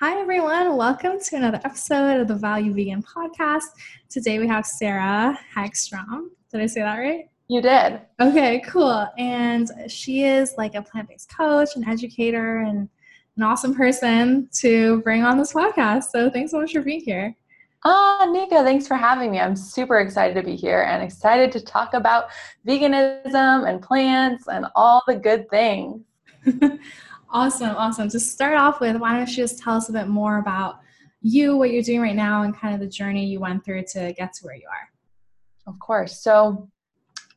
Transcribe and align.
Hi, 0.00 0.20
everyone. 0.20 0.76
Welcome 0.76 1.18
to 1.18 1.34
another 1.34 1.60
episode 1.64 2.20
of 2.20 2.28
the 2.28 2.36
Value 2.36 2.72
Vegan 2.72 3.02
podcast. 3.02 3.64
Today 4.08 4.38
we 4.38 4.46
have 4.46 4.64
Sarah 4.64 5.36
Hagstrom. 5.52 6.28
Did 6.52 6.60
I 6.60 6.66
say 6.66 6.82
that 6.82 6.98
right? 6.98 7.28
You 7.48 7.60
did. 7.60 8.02
Okay, 8.20 8.60
cool. 8.60 9.08
And 9.18 9.68
she 9.88 10.22
is 10.22 10.54
like 10.56 10.76
a 10.76 10.82
plant 10.82 11.08
based 11.08 11.36
coach, 11.36 11.70
an 11.74 11.82
educator, 11.88 12.58
and 12.58 12.88
an 13.36 13.42
awesome 13.42 13.74
person 13.74 14.48
to 14.60 15.00
bring 15.00 15.24
on 15.24 15.36
this 15.36 15.52
podcast. 15.52 16.04
So 16.12 16.30
thanks 16.30 16.52
so 16.52 16.60
much 16.60 16.74
for 16.74 16.82
being 16.82 17.00
here. 17.00 17.34
Ah, 17.84 18.18
oh, 18.20 18.32
Nika, 18.32 18.62
thanks 18.62 18.86
for 18.86 18.94
having 18.94 19.32
me. 19.32 19.40
I'm 19.40 19.56
super 19.56 19.98
excited 19.98 20.34
to 20.34 20.44
be 20.44 20.54
here 20.54 20.82
and 20.82 21.02
excited 21.02 21.50
to 21.50 21.60
talk 21.60 21.94
about 21.94 22.26
veganism 22.64 23.68
and 23.68 23.82
plants 23.82 24.46
and 24.46 24.66
all 24.76 25.02
the 25.08 25.16
good 25.16 25.50
things. 25.50 26.04
Awesome, 27.30 27.76
awesome. 27.76 28.08
To 28.08 28.20
start 28.20 28.56
off 28.56 28.80
with, 28.80 28.96
why 28.96 29.16
don't 29.16 29.28
you 29.28 29.36
just 29.36 29.58
tell 29.58 29.76
us 29.76 29.88
a 29.88 29.92
bit 29.92 30.08
more 30.08 30.38
about 30.38 30.80
you, 31.20 31.56
what 31.56 31.70
you're 31.70 31.82
doing 31.82 32.00
right 32.00 32.16
now, 32.16 32.42
and 32.42 32.56
kind 32.56 32.74
of 32.74 32.80
the 32.80 32.86
journey 32.86 33.26
you 33.26 33.40
went 33.40 33.64
through 33.64 33.84
to 33.92 34.14
get 34.14 34.32
to 34.34 34.44
where 34.44 34.54
you 34.54 34.66
are? 34.68 35.72
Of 35.72 35.78
course. 35.78 36.22
So, 36.22 36.70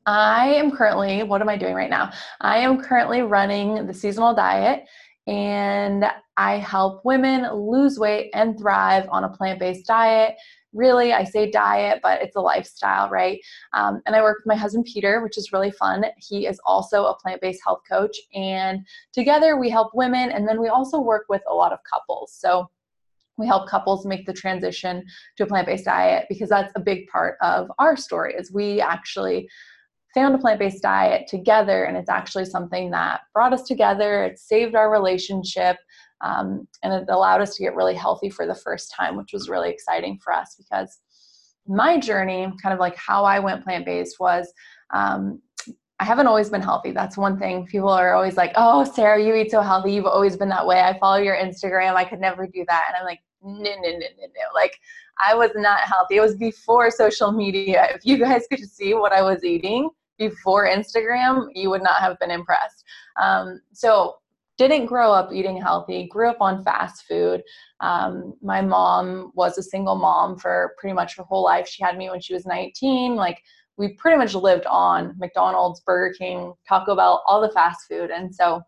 I 0.05 0.48
am 0.55 0.72
currently, 0.72 1.23
what 1.23 1.41
am 1.41 1.49
I 1.49 1.58
doing 1.58 1.76
right 1.76 1.90
now? 1.90 2.12
I 2.40 2.58
am 2.58 2.82
currently 2.82 3.22
running 3.22 3.85
the 3.85 3.94
seasonal 3.94 4.34
diet 4.34 4.85
and 5.27 6.05
I 6.38 6.58
help 6.58 7.05
women 7.05 7.48
lose 7.54 7.99
weight 7.99 8.32
and 8.34 8.58
thrive 8.58 9.08
on 9.12 9.26
a 9.26 9.30
plant 9.30 9.60
based 9.60 9.85
diet 9.85 10.35
really 10.73 11.13
i 11.13 11.23
say 11.23 11.49
diet 11.49 11.99
but 12.02 12.21
it's 12.21 12.35
a 12.35 12.41
lifestyle 12.41 13.09
right? 13.09 13.39
Um, 13.73 14.02
and 14.05 14.16
i 14.16 14.21
work 14.21 14.39
with 14.39 14.48
my 14.48 14.55
husband 14.55 14.85
peter 14.85 15.21
which 15.21 15.38
is 15.38 15.52
really 15.52 15.71
fun. 15.71 16.05
He 16.17 16.48
is 16.48 16.59
also 16.66 17.05
a 17.05 17.16
plant-based 17.17 17.62
health 17.63 17.81
coach 17.89 18.17
and 18.34 18.85
together 19.13 19.57
we 19.57 19.70
help 19.70 19.91
women 19.93 20.31
and 20.31 20.48
then 20.48 20.62
we 20.62 20.70
also 20.70 20.99
work 20.99 21.26
with 21.29 21.41
a 21.49 21.53
lot 21.53 21.71
of 21.71 21.79
couples. 21.89 22.34
So 22.34 22.70
we 23.38 23.48
help 23.48 23.67
couples 23.67 24.05
make 24.05 24.26
the 24.26 24.34
transition 24.34 25.03
to 25.37 25.43
a 25.43 25.48
plant-based 25.48 25.85
diet 25.85 26.26
because 26.29 26.49
that's 26.49 26.74
a 26.76 26.79
big 26.79 27.07
part 27.07 27.37
of 27.41 27.71
our 27.79 27.98
story 27.98 28.35
is 28.35 28.51
we 28.51 28.81
actually 28.81 29.49
found 30.13 30.35
a 30.35 30.37
plant-based 30.37 30.84
diet 30.84 31.27
together 31.27 31.85
and 31.85 31.96
it's 31.96 32.09
actually 32.09 32.46
something 32.46 32.91
that 32.91 33.21
brought 33.34 33.53
us 33.53 33.63
together. 33.63 34.26
It 34.26 34.40
saved 34.40 34.76
our 34.76 34.91
relationship 34.91 35.77
um, 36.24 36.68
and 36.84 36.94
it 36.94 37.10
allowed 37.10 37.41
us 37.41 37.55
to 37.55 37.64
get 37.64 37.76
really 37.76 37.96
healthy 37.96 38.30
for 38.30 38.46
the 38.46 38.55
first 38.55 38.94
time, 38.96 39.18
which 39.18 39.34
was 39.34 39.50
really 39.50 39.70
exciting 39.70 40.20
for 40.24 40.34
us 40.34 40.55
because 40.58 41.00
my 41.68 42.00
journey, 42.00 42.52
kind 42.62 42.74
of 42.74 42.80
like 42.80 42.96
how 42.96 43.24
I 43.24 43.40
went 43.40 43.64
plant 43.64 43.86
based, 43.86 44.20
was 44.20 44.52
um, 44.94 45.42
I 45.99 46.04
haven't 46.04 46.27
always 46.27 46.49
been 46.49 46.62
healthy. 46.62 46.92
That's 46.92 47.16
one 47.16 47.38
thing. 47.38 47.68
People 47.68 47.90
are 47.90 48.14
always 48.16 48.36
like, 48.36 48.54
oh, 48.55 48.84
Sarah, 48.84 49.24
you 49.24 49.36
eat 49.36 49.52
so 49.52 49.62
healthy. 49.62 49.94
You've 49.94 50.08
always 50.08 50.36
been 50.36 50.49
that 50.49 50.66
way. 50.66 50.82
I 50.82 50.98
follow 50.98 51.18
your 51.18 51.36
Instagram. 51.36 51.94
I 51.94 52.04
could 52.04 52.20
never 52.20 52.48
do 52.48 52.66
that. 52.68 52.86
And 52.88 52.98
I'm 52.98 53.05
like, 53.05 53.20
no, 53.44 53.52
no, 53.54 53.72
no, 53.72 53.92
no, 53.92 53.99
no. 53.99 54.54
Like, 54.55 54.80
I 55.24 55.36
was 55.36 55.52
not 55.55 55.82
healthy. 55.82 56.18
It 56.18 56.22
was 56.22 56.36
before 56.36 56.90
social 56.90 57.32
media. 57.32 57.88
If 57.94 58.02
you 58.04 58.18
guys 58.18 58.48
could 58.49 58.68
see 58.68 58.96
what 58.96 59.12
I 59.12 59.22
was 59.22 59.44
eating 59.44 59.90
before 60.18 60.68
Instagram, 60.68 61.49
you 61.54 61.70
would 61.70 61.84
not 61.84 62.02
have 62.02 62.18
been 62.20 62.32
impressed. 62.32 62.84
Um, 63.22 63.62
so 63.72 64.16
didn't 64.67 64.88
grow 64.88 65.12
up 65.12 65.31
eating 65.34 65.59
healthy, 65.62 66.07
grew 66.07 66.29
up 66.29 66.38
on 66.41 66.63
fast 66.63 67.06
food. 67.07 67.41
Um, 67.79 68.34
my 68.41 68.62
mom 68.62 69.31
was 69.35 69.57
a 69.57 69.63
single 69.63 69.95
mom 69.95 70.38
for 70.38 70.75
pretty 70.78 70.94
much 70.94 71.18
her 71.18 71.23
whole 71.23 71.44
life. 71.44 71.68
She 71.68 71.84
had 71.84 71.97
me 71.97 72.09
when 72.09 72.22
she 72.22 72.34
was 72.34 72.45
19. 72.45 73.16
Like, 73.16 73.41
we 73.78 73.94
pretty 73.94 74.18
much 74.18 74.35
lived 74.35 74.66
on 74.66 75.16
McDonald's, 75.18 75.81
Burger 75.81 76.13
King, 76.13 76.53
Taco 76.68 76.95
Bell, 76.95 77.23
all 77.25 77.41
the 77.41 77.50
fast 77.50 77.88
food. 77.88 78.12
And 78.12 78.34
so 78.34 78.62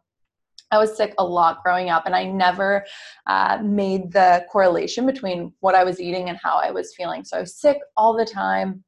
I 0.71 0.79
was 0.79 0.97
sick 0.97 1.13
a 1.19 1.23
lot 1.23 1.61
growing 1.63 1.91
up, 1.91 2.07
and 2.07 2.15
I 2.15 2.23
never 2.23 2.83
uh, 3.27 3.59
made 3.61 4.11
the 4.11 4.43
correlation 4.51 5.05
between 5.05 5.53
what 5.59 5.75
I 5.75 5.83
was 5.83 6.01
eating 6.01 6.29
and 6.29 6.37
how 6.41 6.59
I 6.63 6.71
was 6.71 6.95
feeling. 6.95 7.23
So 7.23 7.37
I 7.37 7.41
was 7.41 7.55
sick 7.55 7.77
all 7.95 8.17
the 8.17 8.25
time, 8.25 8.83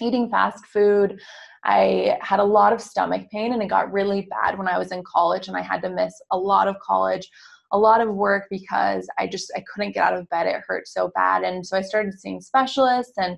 eating 0.00 0.30
fast 0.30 0.64
food, 0.66 1.20
I 1.64 2.18
had 2.20 2.40
a 2.40 2.44
lot 2.44 2.72
of 2.72 2.80
stomach 2.80 3.28
pain 3.30 3.52
and 3.52 3.62
it 3.62 3.68
got 3.68 3.92
really 3.92 4.28
bad 4.30 4.56
when 4.58 4.68
I 4.68 4.78
was 4.78 4.92
in 4.92 5.02
college 5.04 5.48
and 5.48 5.56
I 5.56 5.62
had 5.62 5.82
to 5.82 5.90
miss 5.90 6.14
a 6.30 6.38
lot 6.38 6.68
of 6.68 6.76
college, 6.80 7.28
a 7.72 7.78
lot 7.78 8.00
of 8.00 8.14
work 8.14 8.44
because 8.50 9.08
I 9.18 9.26
just 9.26 9.52
I 9.56 9.64
couldn't 9.72 9.92
get 9.92 10.04
out 10.04 10.18
of 10.18 10.28
bed. 10.30 10.46
It 10.46 10.62
hurt 10.66 10.88
so 10.88 11.10
bad. 11.14 11.42
And 11.42 11.66
so 11.66 11.76
I 11.76 11.82
started 11.82 12.18
seeing 12.18 12.40
specialists 12.40 13.18
and 13.18 13.36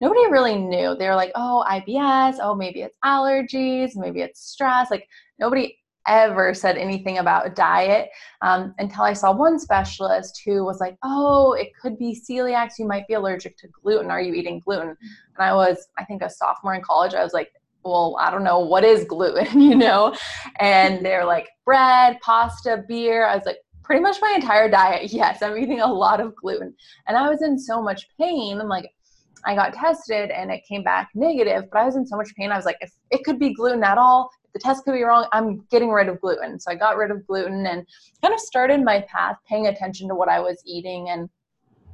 nobody 0.00 0.30
really 0.30 0.58
knew. 0.58 0.94
They 0.96 1.08
were 1.08 1.14
like, 1.14 1.32
"Oh, 1.34 1.64
IBS, 1.68 2.38
oh 2.42 2.54
maybe 2.54 2.82
it's 2.82 2.98
allergies, 3.04 3.92
maybe 3.96 4.20
it's 4.20 4.40
stress." 4.40 4.90
Like 4.90 5.08
nobody 5.38 5.78
ever 6.06 6.54
said 6.54 6.76
anything 6.76 7.18
about 7.18 7.54
diet 7.54 8.10
um, 8.42 8.74
until 8.78 9.02
I 9.02 9.12
saw 9.12 9.34
one 9.34 9.58
specialist 9.58 10.42
who 10.44 10.64
was 10.64 10.80
like, 10.80 10.96
Oh, 11.02 11.52
it 11.52 11.72
could 11.80 11.98
be 11.98 12.20
celiac. 12.28 12.72
You 12.78 12.86
might 12.86 13.06
be 13.06 13.14
allergic 13.14 13.56
to 13.58 13.68
gluten. 13.68 14.10
Are 14.10 14.20
you 14.20 14.34
eating 14.34 14.60
gluten? 14.60 14.88
And 14.88 14.98
I 15.38 15.54
was, 15.54 15.88
I 15.98 16.04
think, 16.04 16.22
a 16.22 16.30
sophomore 16.30 16.74
in 16.74 16.82
college. 16.82 17.14
I 17.14 17.22
was 17.22 17.32
like, 17.32 17.52
well, 17.84 18.16
I 18.20 18.30
don't 18.30 18.44
know, 18.44 18.60
what 18.60 18.84
is 18.84 19.04
gluten, 19.04 19.60
you 19.60 19.74
know? 19.74 20.14
And 20.60 21.04
they're 21.04 21.24
like, 21.24 21.48
bread, 21.64 22.18
pasta, 22.22 22.84
beer. 22.88 23.26
I 23.26 23.36
was 23.36 23.44
like, 23.44 23.58
pretty 23.82 24.00
much 24.00 24.18
my 24.20 24.32
entire 24.34 24.70
diet, 24.70 25.12
yes, 25.12 25.42
I'm 25.42 25.56
eating 25.58 25.80
a 25.80 25.92
lot 25.92 26.20
of 26.20 26.34
gluten. 26.36 26.74
And 27.06 27.16
I 27.16 27.28
was 27.28 27.42
in 27.42 27.58
so 27.58 27.82
much 27.82 28.08
pain. 28.18 28.60
I'm 28.60 28.68
like, 28.68 28.90
I 29.44 29.54
got 29.54 29.74
tested 29.74 30.30
and 30.30 30.50
it 30.50 30.62
came 30.68 30.82
back 30.82 31.10
negative, 31.14 31.64
but 31.72 31.80
I 31.80 31.84
was 31.84 31.96
in 31.96 32.06
so 32.06 32.16
much 32.16 32.34
pain. 32.36 32.52
I 32.52 32.56
was 32.56 32.64
like, 32.64 32.78
if 32.80 32.92
it 33.10 33.24
could 33.24 33.38
be 33.38 33.54
gluten 33.54 33.82
at 33.82 33.98
all, 33.98 34.30
if 34.44 34.52
the 34.52 34.58
test 34.58 34.84
could 34.84 34.94
be 34.94 35.02
wrong, 35.02 35.26
I'm 35.32 35.66
getting 35.70 35.90
rid 35.90 36.08
of 36.08 36.20
gluten. 36.20 36.60
So 36.60 36.70
I 36.70 36.74
got 36.74 36.96
rid 36.96 37.10
of 37.10 37.26
gluten 37.26 37.66
and 37.66 37.86
kind 38.22 38.32
of 38.34 38.40
started 38.40 38.82
my 38.82 39.00
path 39.08 39.36
paying 39.48 39.66
attention 39.66 40.08
to 40.08 40.14
what 40.14 40.28
I 40.28 40.38
was 40.40 40.62
eating 40.64 41.08
and 41.10 41.28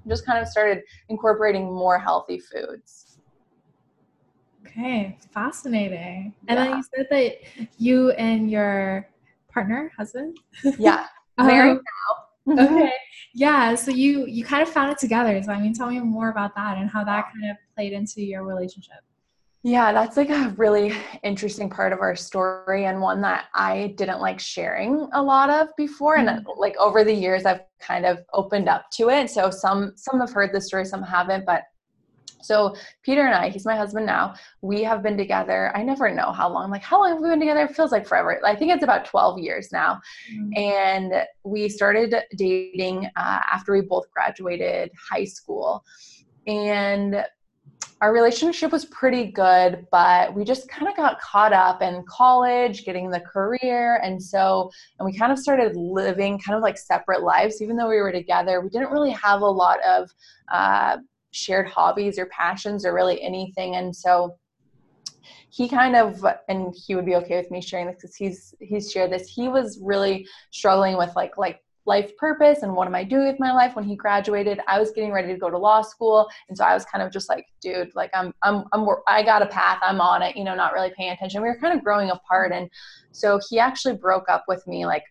just 0.06 0.26
kind 0.26 0.40
of 0.40 0.48
started 0.48 0.82
incorporating 1.08 1.64
more 1.64 1.98
healthy 1.98 2.40
foods. 2.40 3.18
Okay, 4.66 5.18
fascinating. 5.32 6.34
Yeah. 6.44 6.48
And 6.48 6.58
then 6.58 6.76
you 6.76 6.82
said 6.94 7.06
that 7.10 7.36
you 7.78 8.10
and 8.12 8.50
your 8.50 9.08
partner, 9.50 9.90
husband, 9.96 10.36
yeah, 10.78 11.06
married 11.38 11.70
um, 11.70 11.76
now. 11.76 12.24
Okay, 12.50 12.92
yeah. 13.34 13.74
So 13.74 13.90
you 13.90 14.26
you 14.26 14.44
kind 14.44 14.62
of 14.62 14.68
found 14.68 14.92
it 14.92 14.98
together. 14.98 15.40
So 15.42 15.52
I 15.52 15.60
mean, 15.60 15.74
tell 15.74 15.90
me 15.90 16.00
more 16.00 16.30
about 16.30 16.54
that 16.56 16.78
and 16.78 16.88
how 16.88 17.04
that 17.04 17.26
kind 17.32 17.50
of 17.50 17.56
played 17.74 17.92
into 17.92 18.22
your 18.22 18.44
relationship. 18.44 18.98
Yeah, 19.64 19.92
that's 19.92 20.16
like 20.16 20.30
a 20.30 20.54
really 20.56 20.92
interesting 21.24 21.68
part 21.68 21.92
of 21.92 22.00
our 22.00 22.14
story 22.14 22.86
and 22.86 23.00
one 23.00 23.20
that 23.22 23.46
I 23.54 23.94
didn't 23.96 24.20
like 24.20 24.38
sharing 24.38 25.08
a 25.12 25.22
lot 25.22 25.50
of 25.50 25.68
before 25.76 26.16
and 26.16 26.28
mm-hmm. 26.28 26.60
like 26.60 26.76
over 26.76 27.02
the 27.02 27.12
years 27.12 27.44
I've 27.44 27.62
kind 27.80 28.06
of 28.06 28.20
opened 28.32 28.68
up 28.68 28.88
to 28.92 29.10
it. 29.10 29.30
So 29.30 29.50
some 29.50 29.92
some 29.96 30.20
have 30.20 30.32
heard 30.32 30.52
the 30.52 30.60
story, 30.60 30.84
some 30.84 31.02
haven't, 31.02 31.44
but 31.44 31.64
so 32.42 32.74
Peter 33.02 33.26
and 33.26 33.34
I, 33.34 33.48
he's 33.48 33.64
my 33.64 33.76
husband 33.76 34.06
now. 34.06 34.34
We 34.62 34.82
have 34.82 35.02
been 35.02 35.16
together. 35.16 35.72
I 35.76 35.82
never 35.82 36.12
know 36.14 36.32
how 36.32 36.48
long. 36.48 36.70
Like 36.70 36.82
how 36.82 37.00
long 37.00 37.12
have 37.12 37.22
we 37.22 37.28
been 37.28 37.40
together? 37.40 37.62
It 37.62 37.74
feels 37.74 37.92
like 37.92 38.06
forever. 38.06 38.40
I 38.44 38.54
think 38.54 38.72
it's 38.72 38.84
about 38.84 39.04
12 39.04 39.38
years 39.38 39.70
now. 39.72 40.00
Mm-hmm. 40.32 40.58
And 40.58 41.12
we 41.44 41.68
started 41.68 42.14
dating 42.36 43.06
uh, 43.16 43.40
after 43.52 43.72
we 43.72 43.80
both 43.82 44.10
graduated 44.10 44.90
high 45.10 45.24
school. 45.24 45.84
And 46.46 47.24
our 48.00 48.12
relationship 48.12 48.70
was 48.70 48.84
pretty 48.86 49.32
good, 49.32 49.86
but 49.90 50.32
we 50.32 50.44
just 50.44 50.68
kind 50.68 50.88
of 50.88 50.96
got 50.96 51.20
caught 51.20 51.52
up 51.52 51.82
in 51.82 52.04
college, 52.08 52.84
getting 52.84 53.10
the 53.10 53.20
career. 53.20 54.00
And 54.04 54.22
so, 54.22 54.70
and 54.98 55.06
we 55.06 55.16
kind 55.16 55.32
of 55.32 55.38
started 55.38 55.74
living 55.76 56.38
kind 56.38 56.56
of 56.56 56.62
like 56.62 56.78
separate 56.78 57.22
lives, 57.22 57.60
even 57.60 57.76
though 57.76 57.88
we 57.88 57.96
were 57.96 58.12
together. 58.12 58.60
We 58.60 58.68
didn't 58.68 58.90
really 58.90 59.10
have 59.10 59.40
a 59.40 59.46
lot 59.46 59.78
of, 59.84 60.10
uh, 60.52 60.98
shared 61.30 61.68
hobbies 61.68 62.18
or 62.18 62.26
passions 62.26 62.84
or 62.84 62.94
really 62.94 63.22
anything. 63.22 63.76
And 63.76 63.94
so 63.94 64.36
he 65.50 65.68
kind 65.68 65.96
of 65.96 66.24
and 66.48 66.74
he 66.86 66.94
would 66.94 67.06
be 67.06 67.16
okay 67.16 67.36
with 67.36 67.50
me 67.50 67.60
sharing 67.60 67.86
this 67.86 67.96
because 67.96 68.14
he's 68.14 68.54
he's 68.60 68.90
shared 68.90 69.12
this. 69.12 69.28
He 69.28 69.48
was 69.48 69.78
really 69.82 70.26
struggling 70.50 70.96
with 70.96 71.14
like 71.16 71.36
like 71.38 71.60
life 71.86 72.14
purpose 72.18 72.62
and 72.62 72.76
what 72.76 72.86
am 72.86 72.94
i 72.94 73.02
doing 73.02 73.26
with 73.26 73.40
my 73.40 73.50
life 73.50 73.74
when 73.74 73.84
he 73.84 73.96
graduated. 73.96 74.60
I 74.68 74.78
was 74.78 74.90
getting 74.90 75.10
ready 75.10 75.32
to 75.32 75.38
go 75.38 75.48
to 75.48 75.56
law 75.56 75.80
school. 75.80 76.28
And 76.48 76.56
so 76.56 76.64
i 76.64 76.74
was 76.74 76.84
kind 76.84 77.02
of 77.02 77.10
just 77.10 77.30
like 77.30 77.46
dude 77.62 77.94
like 77.94 78.10
i'm 78.14 78.34
i'm, 78.42 78.64
I'm 78.72 78.86
i 79.06 79.22
got 79.22 79.40
a 79.40 79.46
path. 79.46 79.78
I'm 79.82 80.00
on 80.00 80.22
it 80.22 80.36
you 80.36 80.44
know 80.44 80.54
not 80.54 80.74
really 80.74 80.92
paying 80.96 81.12
attention. 81.12 81.40
We 81.40 81.48
were 81.48 81.58
kind 81.58 81.76
of 81.76 81.82
growing 81.82 82.10
apart. 82.10 82.52
And 82.52 82.68
so 83.12 83.40
he 83.48 83.58
actually 83.58 83.96
broke 83.96 84.28
up 84.28 84.44
with 84.46 84.66
me 84.66 84.84
like 84.84 85.04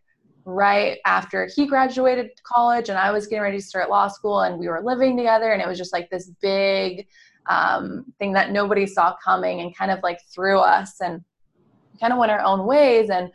right 0.47 0.99
after 1.05 1.49
he 1.53 1.67
graduated 1.67 2.29
college 2.43 2.87
and 2.87 2.97
I 2.97 3.11
was 3.11 3.27
getting 3.27 3.43
ready 3.43 3.57
to 3.57 3.63
start 3.63 3.89
law 3.89 4.07
school 4.07 4.41
and 4.41 4.57
we 4.57 4.69
were 4.69 4.81
living 4.81 5.17
together 5.17 5.51
and 5.51 5.61
it 5.61 5.67
was 5.67 5.77
just 5.77 5.91
like 5.91 6.09
this 6.09 6.31
big 6.41 7.05
um, 7.49 8.05
thing 8.17 8.31
that 8.31 8.51
nobody 8.51 8.85
saw 8.85 9.13
coming 9.21 9.59
and 9.59 9.75
kind 9.75 9.91
of 9.91 9.99
like 10.03 10.19
threw 10.33 10.59
us 10.59 11.01
and 11.01 11.21
kind 11.99 12.13
of 12.13 12.19
went 12.19 12.31
our 12.31 12.39
own 12.39 12.65
ways 12.65 13.09
and 13.09 13.29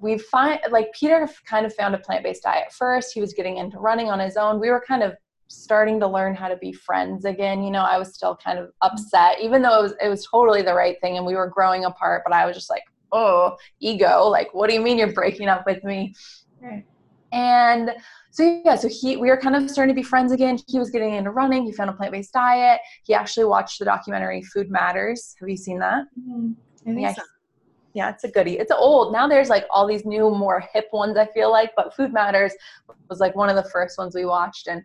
we 0.00 0.18
find 0.18 0.60
like 0.70 0.92
Peter 0.92 1.28
kind 1.46 1.66
of 1.66 1.74
found 1.74 1.96
a 1.96 1.98
plant-based 1.98 2.44
diet 2.44 2.72
first. 2.72 3.12
He 3.12 3.20
was 3.20 3.32
getting 3.32 3.56
into 3.56 3.78
running 3.78 4.08
on 4.08 4.20
his 4.20 4.36
own. 4.36 4.60
We 4.60 4.70
were 4.70 4.84
kind 4.86 5.02
of 5.02 5.14
starting 5.48 5.98
to 6.00 6.06
learn 6.06 6.34
how 6.34 6.48
to 6.48 6.56
be 6.56 6.72
friends 6.72 7.24
again 7.24 7.62
you 7.62 7.72
know? 7.72 7.82
I 7.82 7.98
was 7.98 8.14
still 8.14 8.36
kind 8.36 8.58
of 8.58 8.70
upset 8.82 9.40
even 9.40 9.62
though 9.62 9.80
it 9.80 9.82
was 9.82 9.94
it 10.00 10.08
was 10.08 10.24
totally 10.24 10.62
the 10.62 10.74
right 10.74 10.96
thing 11.00 11.16
and 11.16 11.26
we 11.26 11.34
were 11.34 11.48
growing 11.48 11.84
apart 11.84 12.22
but 12.24 12.32
I 12.32 12.46
was 12.46 12.56
just 12.56 12.70
like 12.70 12.84
oh, 13.12 13.56
ego. 13.80 14.26
Like, 14.28 14.52
what 14.54 14.68
do 14.68 14.74
you 14.74 14.80
mean 14.80 14.98
you're 14.98 15.12
breaking 15.12 15.48
up 15.48 15.64
with 15.66 15.84
me? 15.84 16.14
And 17.32 17.92
so 18.30 18.60
yeah, 18.64 18.76
so 18.76 18.88
he 18.88 19.16
we 19.16 19.28
were 19.28 19.36
kind 19.36 19.56
of 19.56 19.70
starting 19.70 19.94
to 19.94 19.98
be 19.98 20.02
friends 20.02 20.32
again. 20.32 20.58
He 20.68 20.78
was 20.78 20.90
getting 20.90 21.14
into 21.14 21.30
running. 21.30 21.64
He 21.64 21.72
found 21.72 21.90
a 21.90 21.92
plant 21.92 22.12
based 22.12 22.32
diet. 22.32 22.80
He 23.04 23.14
actually 23.14 23.46
watched 23.46 23.78
the 23.78 23.84
documentary 23.84 24.42
Food 24.42 24.70
Matters. 24.70 25.34
Have 25.40 25.48
you 25.48 25.56
seen 25.56 25.78
that? 25.78 26.04
Mm-hmm. 26.18 26.98
yeah, 26.98 27.14
so. 27.14 27.22
yeah, 27.94 28.10
it's 28.10 28.24
a 28.24 28.28
goodie. 28.28 28.58
It's 28.58 28.70
old 28.70 29.12
now. 29.12 29.26
There's 29.26 29.48
like 29.48 29.64
all 29.70 29.86
these 29.86 30.04
new, 30.04 30.30
more 30.30 30.62
hip 30.72 30.88
ones. 30.92 31.16
I 31.16 31.26
feel 31.26 31.50
like, 31.50 31.72
but 31.74 31.94
Food 31.94 32.12
Matters 32.12 32.52
was 33.08 33.18
like 33.18 33.34
one 33.34 33.48
of 33.48 33.56
the 33.56 33.68
first 33.70 33.96
ones 33.96 34.14
we 34.14 34.26
watched, 34.26 34.66
and 34.66 34.82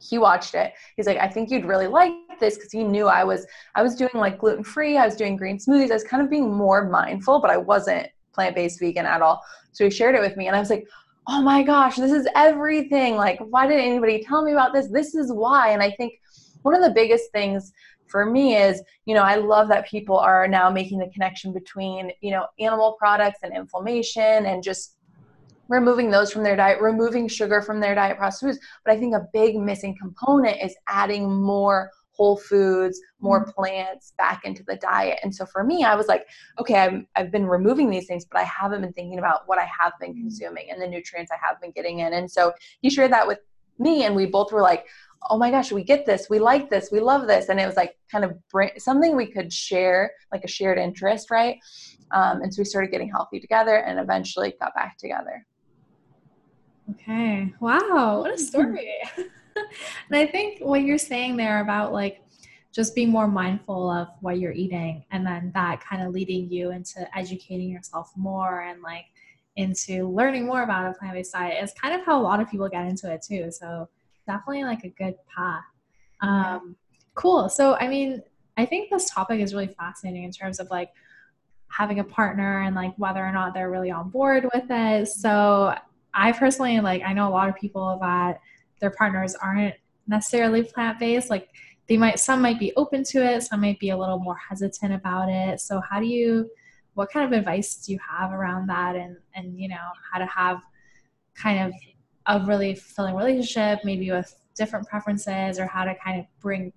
he 0.00 0.18
watched 0.18 0.54
it. 0.54 0.74
He's 0.96 1.06
like, 1.06 1.18
I 1.18 1.28
think 1.28 1.50
you'd 1.50 1.64
really 1.64 1.86
like 1.86 2.12
this 2.40 2.56
because 2.56 2.72
he 2.72 2.84
knew 2.84 3.06
I 3.06 3.24
was 3.24 3.46
I 3.74 3.82
was 3.82 3.94
doing 3.94 4.10
like 4.14 4.38
gluten 4.38 4.64
free. 4.64 4.96
I 4.96 5.04
was 5.04 5.16
doing 5.16 5.36
green 5.36 5.58
smoothies. 5.58 5.90
I 5.90 5.94
was 5.94 6.04
kind 6.04 6.22
of 6.22 6.30
being 6.30 6.52
more 6.52 6.88
mindful, 6.88 7.40
but 7.40 7.50
I 7.50 7.56
wasn't 7.56 8.08
plant 8.32 8.54
based 8.54 8.80
vegan 8.80 9.06
at 9.06 9.22
all. 9.22 9.42
So 9.72 9.84
he 9.84 9.90
shared 9.90 10.14
it 10.14 10.20
with 10.20 10.36
me, 10.36 10.46
and 10.46 10.56
I 10.56 10.60
was 10.60 10.70
like 10.70 10.86
oh 11.28 11.42
my 11.42 11.62
gosh, 11.62 11.96
this 11.96 12.10
is 12.10 12.26
everything. 12.34 13.14
Like, 13.14 13.38
why 13.50 13.66
didn't 13.66 13.84
anybody 13.84 14.24
tell 14.24 14.42
me 14.42 14.52
about 14.52 14.72
this? 14.72 14.88
This 14.88 15.14
is 15.14 15.30
why. 15.30 15.70
And 15.70 15.82
I 15.82 15.90
think 15.90 16.14
one 16.62 16.74
of 16.74 16.82
the 16.82 16.90
biggest 16.90 17.30
things 17.32 17.72
for 18.06 18.24
me 18.24 18.56
is, 18.56 18.82
you 19.04 19.14
know, 19.14 19.22
I 19.22 19.36
love 19.36 19.68
that 19.68 19.86
people 19.86 20.16
are 20.16 20.48
now 20.48 20.70
making 20.70 20.98
the 20.98 21.10
connection 21.10 21.52
between, 21.52 22.10
you 22.22 22.30
know, 22.30 22.46
animal 22.58 22.96
products 22.98 23.40
and 23.42 23.54
inflammation 23.54 24.46
and 24.46 24.62
just 24.62 24.96
removing 25.68 26.10
those 26.10 26.32
from 26.32 26.42
their 26.42 26.56
diet, 26.56 26.80
removing 26.80 27.28
sugar 27.28 27.60
from 27.60 27.78
their 27.78 27.94
diet 27.94 28.16
processed 28.16 28.42
foods. 28.42 28.58
But 28.86 28.94
I 28.94 28.98
think 28.98 29.14
a 29.14 29.28
big 29.34 29.56
missing 29.56 29.94
component 30.00 30.56
is 30.62 30.74
adding 30.88 31.30
more 31.30 31.90
whole 32.18 32.36
foods, 32.36 33.00
more 33.20 33.42
mm-hmm. 33.42 33.50
plants 33.52 34.12
back 34.18 34.44
into 34.44 34.64
the 34.64 34.76
diet. 34.76 35.20
And 35.22 35.32
so 35.34 35.46
for 35.46 35.62
me, 35.62 35.84
I 35.84 35.94
was 35.94 36.08
like, 36.08 36.26
okay, 36.60 36.76
i 36.76 37.06
have 37.14 37.30
been 37.30 37.46
removing 37.46 37.88
these 37.88 38.06
things, 38.06 38.26
but 38.30 38.40
I 38.40 38.44
haven't 38.44 38.80
been 38.80 38.92
thinking 38.92 39.20
about 39.20 39.42
what 39.46 39.58
I 39.58 39.68
have 39.80 39.92
been 40.00 40.10
mm-hmm. 40.10 40.22
consuming 40.22 40.70
and 40.70 40.82
the 40.82 40.88
nutrients 40.88 41.30
I 41.30 41.36
have 41.46 41.60
been 41.60 41.70
getting 41.70 42.00
in. 42.00 42.12
And 42.12 42.30
so 42.30 42.52
he 42.82 42.90
shared 42.90 43.12
that 43.12 43.26
with 43.26 43.38
me, 43.78 44.04
and 44.04 44.16
we 44.16 44.26
both 44.26 44.50
were 44.52 44.60
like, 44.60 44.86
oh 45.30 45.38
my 45.38 45.50
gosh, 45.50 45.70
we 45.70 45.84
get 45.84 46.04
this, 46.04 46.26
we 46.28 46.40
like 46.40 46.68
this, 46.68 46.90
we 46.90 46.98
love 47.00 47.28
this. 47.28 47.48
And 47.48 47.60
it 47.60 47.66
was 47.66 47.76
like 47.76 47.96
kind 48.10 48.24
of 48.24 48.32
bring, 48.50 48.70
something 48.78 49.16
we 49.16 49.26
could 49.26 49.52
share, 49.52 50.10
like 50.32 50.42
a 50.44 50.48
shared 50.48 50.78
interest, 50.78 51.30
right? 51.30 51.58
Um, 52.10 52.42
and 52.42 52.52
so 52.52 52.60
we 52.60 52.64
started 52.64 52.90
getting 52.90 53.10
healthy 53.10 53.38
together 53.38 53.76
and 53.76 54.00
eventually 54.00 54.54
got 54.60 54.74
back 54.74 54.98
together. 54.98 55.46
Okay. 56.90 57.52
Wow. 57.60 58.22
What 58.22 58.34
a 58.34 58.38
story. 58.38 58.88
and 60.10 60.16
I 60.16 60.26
think 60.26 60.60
what 60.60 60.82
you're 60.82 60.98
saying 60.98 61.36
there 61.36 61.60
about 61.60 61.92
like 61.92 62.22
just 62.72 62.94
being 62.94 63.10
more 63.10 63.26
mindful 63.26 63.90
of 63.90 64.08
what 64.20 64.38
you're 64.38 64.52
eating 64.52 65.04
and 65.10 65.26
then 65.26 65.50
that 65.54 65.82
kind 65.82 66.02
of 66.02 66.12
leading 66.12 66.50
you 66.50 66.70
into 66.70 67.08
educating 67.16 67.70
yourself 67.70 68.12
more 68.16 68.62
and 68.62 68.82
like 68.82 69.06
into 69.56 70.08
learning 70.08 70.46
more 70.46 70.62
about 70.62 70.88
a 70.88 70.96
plant-based 70.98 71.32
diet 71.32 71.62
is 71.62 71.72
kind 71.72 71.94
of 71.94 72.06
how 72.06 72.20
a 72.20 72.22
lot 72.22 72.40
of 72.40 72.48
people 72.48 72.68
get 72.68 72.86
into 72.86 73.12
it 73.12 73.22
too. 73.22 73.50
So 73.50 73.88
definitely 74.26 74.64
like 74.64 74.84
a 74.84 74.90
good 74.90 75.14
path. 75.34 75.64
Um, 76.20 76.76
cool. 77.14 77.48
So 77.48 77.74
I 77.74 77.88
mean, 77.88 78.22
I 78.56 78.66
think 78.66 78.90
this 78.90 79.10
topic 79.10 79.40
is 79.40 79.54
really 79.54 79.68
fascinating 79.68 80.24
in 80.24 80.30
terms 80.30 80.60
of 80.60 80.70
like 80.70 80.90
having 81.68 81.98
a 81.98 82.04
partner 82.04 82.62
and 82.62 82.74
like 82.74 82.94
whether 82.96 83.24
or 83.24 83.32
not 83.32 83.54
they're 83.54 83.70
really 83.70 83.90
on 83.90 84.10
board 84.10 84.48
with 84.54 84.64
it. 84.70 85.08
So 85.08 85.74
I 86.14 86.32
personally 86.32 86.80
like 86.80 87.02
I 87.04 87.12
know 87.12 87.28
a 87.28 87.30
lot 87.30 87.48
of 87.48 87.56
people 87.56 87.98
that 88.00 88.40
their 88.80 88.90
partners 88.90 89.34
aren't 89.34 89.74
necessarily 90.06 90.62
plant-based 90.62 91.30
like 91.30 91.48
they 91.88 91.96
might 91.96 92.18
some 92.18 92.40
might 92.42 92.58
be 92.58 92.72
open 92.76 93.02
to 93.02 93.24
it 93.24 93.42
some 93.42 93.60
might 93.60 93.78
be 93.78 93.90
a 93.90 93.96
little 93.96 94.18
more 94.18 94.36
hesitant 94.36 94.92
about 94.92 95.28
it. 95.28 95.60
So 95.60 95.80
how 95.80 96.00
do 96.00 96.06
you 96.06 96.50
what 96.94 97.10
kind 97.10 97.32
of 97.32 97.38
advice 97.38 97.76
do 97.76 97.92
you 97.92 97.98
have 98.08 98.32
around 98.32 98.66
that 98.68 98.96
and 98.96 99.16
and 99.34 99.58
you 99.58 99.68
know 99.68 99.76
how 100.10 100.18
to 100.18 100.26
have 100.26 100.60
kind 101.34 101.66
of 101.66 101.72
a 102.26 102.46
really 102.46 102.74
fulfilling 102.74 103.14
relationship 103.14 103.80
maybe 103.84 104.10
with 104.10 104.34
different 104.54 104.86
preferences 104.88 105.58
or 105.58 105.66
how 105.66 105.84
to 105.84 105.94
kind 106.04 106.20
of 106.20 106.26
bring 106.40 106.72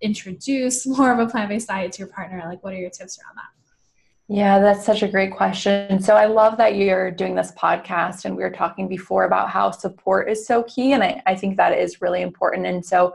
introduce 0.00 0.86
more 0.98 1.12
of 1.12 1.18
a 1.18 1.30
plant-based 1.30 1.68
diet 1.68 1.92
to 1.92 2.00
your 2.00 2.08
partner? 2.08 2.42
Like 2.46 2.62
what 2.62 2.74
are 2.74 2.78
your 2.78 2.90
tips 2.90 3.18
around 3.18 3.36
that 3.36 3.59
yeah, 4.32 4.60
that's 4.60 4.86
such 4.86 5.02
a 5.02 5.08
great 5.08 5.32
question. 5.32 6.00
So 6.00 6.14
I 6.14 6.26
love 6.26 6.56
that 6.58 6.76
you're 6.76 7.10
doing 7.10 7.34
this 7.34 7.50
podcast 7.58 8.24
and 8.24 8.36
we 8.36 8.44
were 8.44 8.50
talking 8.50 8.86
before 8.86 9.24
about 9.24 9.50
how 9.50 9.72
support 9.72 10.30
is 10.30 10.46
so 10.46 10.62
key. 10.62 10.92
And 10.92 11.02
I, 11.02 11.20
I 11.26 11.34
think 11.34 11.56
that 11.56 11.76
is 11.76 12.00
really 12.00 12.22
important. 12.22 12.64
And 12.64 12.86
so 12.86 13.12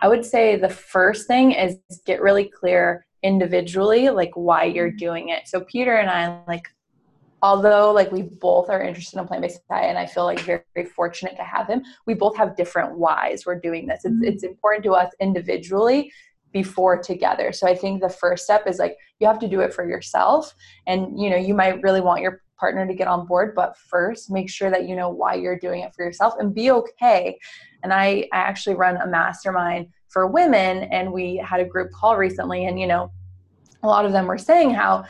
I 0.00 0.08
would 0.08 0.24
say 0.24 0.56
the 0.56 0.68
first 0.68 1.28
thing 1.28 1.52
is 1.52 1.78
get 2.04 2.20
really 2.20 2.46
clear 2.46 3.06
individually, 3.22 4.10
like 4.10 4.32
why 4.34 4.64
you're 4.64 4.88
mm-hmm. 4.88 4.96
doing 4.96 5.28
it. 5.28 5.46
So 5.46 5.60
Peter 5.60 5.94
and 5.94 6.10
I, 6.10 6.40
like, 6.48 6.66
although 7.42 7.92
like 7.92 8.10
we 8.10 8.22
both 8.22 8.68
are 8.68 8.82
interested 8.82 9.18
in 9.18 9.26
plant-based 9.26 9.66
diet 9.66 9.88
and 9.88 9.96
i 9.96 10.04
feel 10.04 10.24
like 10.24 10.38
very, 10.40 10.60
very 10.74 10.86
fortunate 10.86 11.34
to 11.36 11.42
have 11.42 11.66
him 11.66 11.82
we 12.06 12.12
both 12.12 12.36
have 12.36 12.54
different 12.54 12.98
whys 12.98 13.46
we're 13.46 13.58
doing 13.58 13.86
this 13.86 14.04
it's, 14.04 14.14
mm-hmm. 14.14 14.24
it's 14.24 14.42
important 14.42 14.84
to 14.84 14.92
us 14.92 15.10
individually 15.20 16.12
before 16.52 16.98
together. 16.98 17.52
So 17.52 17.66
I 17.66 17.74
think 17.74 18.00
the 18.00 18.08
first 18.08 18.44
step 18.44 18.66
is 18.66 18.78
like 18.78 18.96
you 19.18 19.26
have 19.26 19.38
to 19.40 19.48
do 19.48 19.60
it 19.60 19.72
for 19.72 19.88
yourself 19.88 20.54
and 20.86 21.18
you 21.20 21.30
know 21.30 21.36
you 21.36 21.54
might 21.54 21.82
really 21.82 22.00
want 22.00 22.22
your 22.22 22.42
partner 22.58 22.86
to 22.86 22.92
get 22.92 23.08
on 23.08 23.26
board 23.26 23.54
but 23.54 23.76
first 23.78 24.30
make 24.30 24.50
sure 24.50 24.70
that 24.70 24.86
you 24.86 24.94
know 24.94 25.08
why 25.08 25.34
you're 25.34 25.58
doing 25.58 25.80
it 25.80 25.94
for 25.94 26.04
yourself 26.04 26.34
and 26.38 26.54
be 26.54 26.70
okay. 26.70 27.38
And 27.82 27.92
I, 27.92 28.28
I 28.32 28.38
actually 28.38 28.76
run 28.76 28.96
a 28.98 29.06
mastermind 29.06 29.88
for 30.08 30.26
women 30.26 30.84
and 30.84 31.12
we 31.12 31.36
had 31.36 31.60
a 31.60 31.64
group 31.64 31.90
call 31.92 32.16
recently 32.16 32.66
and 32.66 32.78
you 32.78 32.86
know 32.86 33.10
a 33.82 33.86
lot 33.86 34.04
of 34.04 34.12
them 34.12 34.26
were 34.26 34.38
saying 34.38 34.70
how 34.70 35.04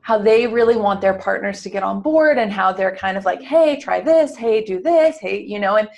how 0.00 0.18
they 0.18 0.46
really 0.46 0.76
want 0.76 1.00
their 1.00 1.14
partners 1.14 1.62
to 1.62 1.70
get 1.70 1.82
on 1.82 2.02
board 2.02 2.36
and 2.36 2.52
how 2.52 2.72
they're 2.72 2.96
kind 2.96 3.16
of 3.16 3.24
like 3.24 3.40
hey 3.40 3.78
try 3.78 4.00
this 4.00 4.36
hey 4.36 4.64
do 4.64 4.80
this 4.80 5.18
hey 5.18 5.40
you 5.40 5.58
know 5.58 5.76
and 5.76 5.88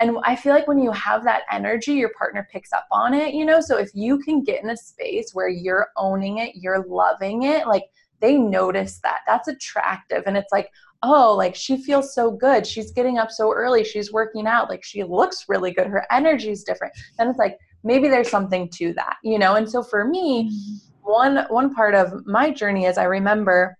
and 0.00 0.16
i 0.24 0.36
feel 0.36 0.52
like 0.52 0.66
when 0.66 0.78
you 0.78 0.90
have 0.92 1.24
that 1.24 1.42
energy 1.50 1.92
your 1.92 2.10
partner 2.18 2.46
picks 2.52 2.72
up 2.72 2.86
on 2.90 3.14
it 3.14 3.34
you 3.34 3.44
know? 3.44 3.60
So 3.60 3.76
if 3.78 3.90
you 3.94 4.18
can 4.18 4.42
get 4.42 4.62
in 4.62 4.70
a 4.70 4.76
space 4.76 5.30
where 5.32 5.48
you're 5.48 5.88
owning 5.96 6.38
it 6.38 6.56
you're 6.56 6.84
loving 6.86 7.44
it 7.44 7.66
like 7.66 7.84
they 8.20 8.36
notice 8.36 8.98
that. 9.02 9.20
That's 9.26 9.48
attractive. 9.48 10.22
And 10.26 10.36
it's 10.36 10.52
like 10.52 10.70
oh 11.02 11.34
like 11.36 11.54
she 11.54 11.76
feels 11.76 12.14
so 12.14 12.30
good. 12.30 12.66
She's 12.66 12.90
getting 12.90 13.18
up 13.18 13.30
so 13.30 13.52
early. 13.52 13.84
She's 13.84 14.12
working 14.12 14.46
out. 14.46 14.70
Like 14.70 14.82
she 14.82 15.04
looks 15.04 15.44
really 15.48 15.72
good. 15.72 15.86
Her 15.86 16.06
energy 16.10 16.50
is 16.50 16.64
different. 16.64 16.94
Then 17.18 17.28
it's 17.28 17.38
like 17.38 17.58
maybe 17.84 18.08
there's 18.08 18.30
something 18.30 18.68
to 18.70 18.92
that 18.94 19.16
you 19.22 19.38
know? 19.38 19.56
And 19.56 19.70
so 19.70 19.82
for 19.82 20.04
me 20.04 20.50
mm-hmm. 20.50 21.10
one 21.10 21.46
one 21.48 21.74
part 21.74 21.94
of 21.94 22.26
my 22.26 22.50
journey 22.50 22.86
is 22.86 22.98
i 22.98 23.04
remember 23.04 23.76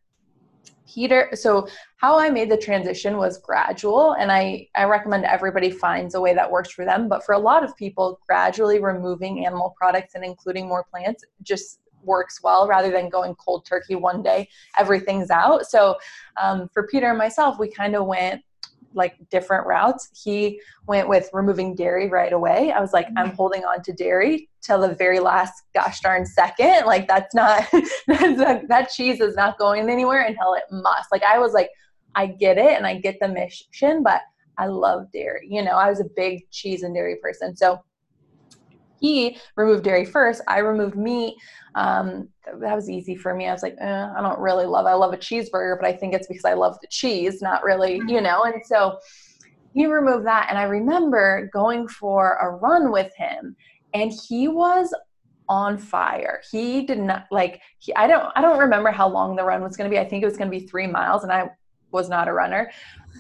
Peter, 0.87 1.31
so 1.35 1.69
how 1.97 2.19
I 2.19 2.31
made 2.31 2.51
the 2.51 2.57
transition 2.57 3.17
was 3.17 3.39
gradual, 3.39 4.13
and 4.13 4.31
I, 4.31 4.69
I 4.77 4.85
recommend 4.85 5.25
everybody 5.25 5.71
finds 5.71 6.15
a 6.15 6.21
way 6.21 6.35
that 6.35 6.51
works 6.51 6.71
for 6.71 6.85
them. 6.85 7.09
But 7.09 7.25
for 7.25 7.35
a 7.35 7.39
lot 7.39 7.65
of 7.65 7.77
people, 7.77 8.21
gradually 8.27 8.79
removing 8.79 9.45
animal 9.47 9.75
products 9.77 10.15
and 10.15 10.25
including 10.25 10.69
more 10.69 10.85
plants 10.85 11.25
just 11.43 11.81
works 12.03 12.41
well 12.43 12.69
rather 12.69 12.91
than 12.91 13.09
going 13.09 13.35
cold 13.35 13.65
turkey 13.65 13.97
one 13.97 14.23
day, 14.23 14.49
everything's 14.79 15.31
out. 15.31 15.67
So 15.67 15.97
um, 16.41 16.69
for 16.73 16.87
Peter 16.87 17.09
and 17.09 17.19
myself, 17.19 17.59
we 17.59 17.69
kind 17.69 17.97
of 17.97 18.07
went 18.07 18.43
like 18.97 19.17
different 19.31 19.67
routes. 19.67 20.09
He 20.25 20.61
went 20.87 21.09
with 21.09 21.29
removing 21.33 21.75
dairy 21.75 22.09
right 22.09 22.33
away. 22.33 22.73
I 22.73 22.81
was 22.81 22.93
like, 22.93 23.07
I'm 23.17 23.29
mm-hmm. 23.29 23.37
holding 23.37 23.65
on 23.65 23.83
to 23.83 23.93
dairy 23.93 24.49
till 24.63 24.81
the 24.81 24.95
very 24.95 25.21
last 25.21 25.53
gosh 25.75 26.01
darn 26.01 26.27
second. 26.27 26.57
Like 26.87 27.09
that's 27.09 27.35
not 27.35 27.67
that, 28.07 28.65
that 28.69 28.91
cheese 28.91 29.21
is 29.21 29.37
not 29.37 29.59
going 29.59 29.89
anywhere 29.91 30.23
until 30.23 30.55
it 30.55 30.65
must. 30.71 31.11
Like 31.13 31.23
I 31.23 31.39
was 31.39 31.53
like, 31.53 31.71
I 32.15 32.27
get 32.27 32.59
it 32.59 32.77
and 32.77 32.87
I 32.87 32.99
get 32.99 33.19
the 33.21 33.29
mission, 33.29 34.03
but 34.03 34.23
I 34.57 34.67
love 34.67 35.13
dairy. 35.13 35.47
You 35.51 35.63
know, 35.63 35.73
I 35.73 35.89
was 35.89 36.01
a 36.01 36.07
big 36.17 36.51
cheese 36.51 36.83
and 36.83 36.95
dairy 36.95 37.17
person. 37.17 37.57
So 37.57 37.81
he 39.01 39.39
removed 39.57 39.85
dairy 39.85 40.05
first. 40.05 40.43
I 40.49 40.59
removed 40.59 40.97
meat. 40.97 41.37
Um, 41.75 42.29
that 42.61 42.75
was 42.75 42.89
easy 42.89 43.17
for 43.17 43.35
me. 43.35 43.47
I 43.47 43.53
was 43.53 43.63
like, 43.63 43.77
eh, 43.79 44.09
I 44.17 44.21
don't 44.23 44.39
really 44.39 44.67
love. 44.67 44.87
I 44.87 44.95
love 44.95 45.13
a 45.13 45.19
cheeseburger, 45.19 45.79
but 45.79 45.87
I 45.87 45.93
think 45.93 46.15
it's 46.15 46.27
because 46.27 46.45
I 46.45 46.55
love 46.55 46.79
the 46.81 46.89
cheese, 46.89 47.43
not 47.43 47.65
really, 47.65 48.01
you 48.07 48.21
know. 48.21 48.45
And 48.45 48.55
so 48.65 48.99
he 49.75 49.87
removed 49.87 50.27
that, 50.27 50.47
and 50.49 50.59
I 50.59 50.65
remember 50.65 51.51
going 51.53 51.87
for 51.87 52.39
a 52.41 52.51
run 52.51 52.91
with 52.91 53.15
him, 53.15 53.57
and 53.93 54.13
he 54.27 54.49
was 54.49 54.95
on 55.49 55.77
fire. 55.79 56.41
He 56.51 56.87
did 56.87 56.99
not 56.99 57.27
like. 57.31 57.61
He, 57.79 57.95
I 57.95 58.07
don't. 58.07 58.33
I 58.35 58.41
don't 58.41 58.59
remember 58.59 58.91
how 58.91 59.09
long 59.09 59.37
the 59.37 59.45
run 59.45 59.63
was 59.63 59.77
going 59.77 59.91
to 59.91 59.95
be. 59.95 60.01
I 60.01 60.09
think 60.09 60.23
it 60.23 60.27
was 60.27 60.39
going 60.39 60.51
to 60.51 60.59
be 60.59 60.67
three 60.67 60.87
miles, 60.87 61.25
and 61.25 61.33
I 61.33 61.51
was 61.93 62.09
not 62.09 62.29
a 62.29 62.33
runner 62.33 62.71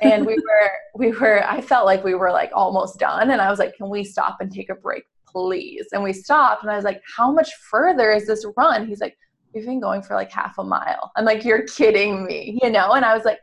and 0.03 0.27
we 0.27 0.35
were 0.35 0.71
we 0.95 1.11
were 1.13 1.49
i 1.49 1.61
felt 1.61 1.87
like 1.87 2.05
we 2.05 2.15
were 2.15 2.31
like 2.31 2.51
almost 2.55 2.99
done 2.99 3.31
and 3.31 3.41
i 3.41 3.49
was 3.51 3.59
like 3.59 3.75
can 3.77 3.89
we 3.89 4.05
stop 4.05 4.39
and 4.41 4.53
take 4.53 4.69
a 4.71 4.75
break 4.75 5.05
please. 5.37 5.89
And 5.93 6.03
we 6.03 6.15
stopped 6.15 6.63
and 6.63 6.71
I 6.71 6.77
was 6.77 6.85
like, 6.85 7.03
how 7.15 7.31
much 7.31 7.53
further 7.71 8.11
is 8.11 8.27
this 8.27 8.47
run? 8.57 8.87
He's 8.87 9.01
like, 9.01 9.19
we've 9.53 9.67
been 9.67 9.81
going 9.81 10.01
for 10.01 10.15
like 10.15 10.33
half 10.33 10.57
a 10.57 10.65
mile. 10.65 11.13
I'm 11.15 11.27
like, 11.27 11.45
you're 11.45 11.65
kidding 11.65 12.25
me, 12.25 12.59
you 12.63 12.71
know? 12.71 12.93
And 12.93 13.05
I 13.05 13.15
was 13.15 13.27
like, 13.27 13.39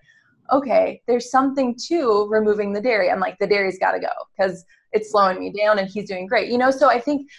okay, 0.51 1.03
there's 1.07 1.29
something 1.29 1.77
to 1.87 2.27
removing 2.29 2.73
the 2.73 2.81
dairy. 2.81 3.11
I'm 3.11 3.19
like, 3.19 3.37
the 3.37 3.45
dairy's 3.45 3.77
got 3.77 3.91
to 3.91 3.99
go 3.99 4.11
because 4.35 4.65
it's 4.91 5.11
slowing 5.11 5.39
me 5.39 5.51
down 5.51 5.77
and 5.77 5.87
he's 5.87 6.07
doing 6.07 6.25
great, 6.25 6.49
you 6.49 6.57
know? 6.57 6.71
So 6.71 6.89
I 6.89 6.99
think 6.99 7.29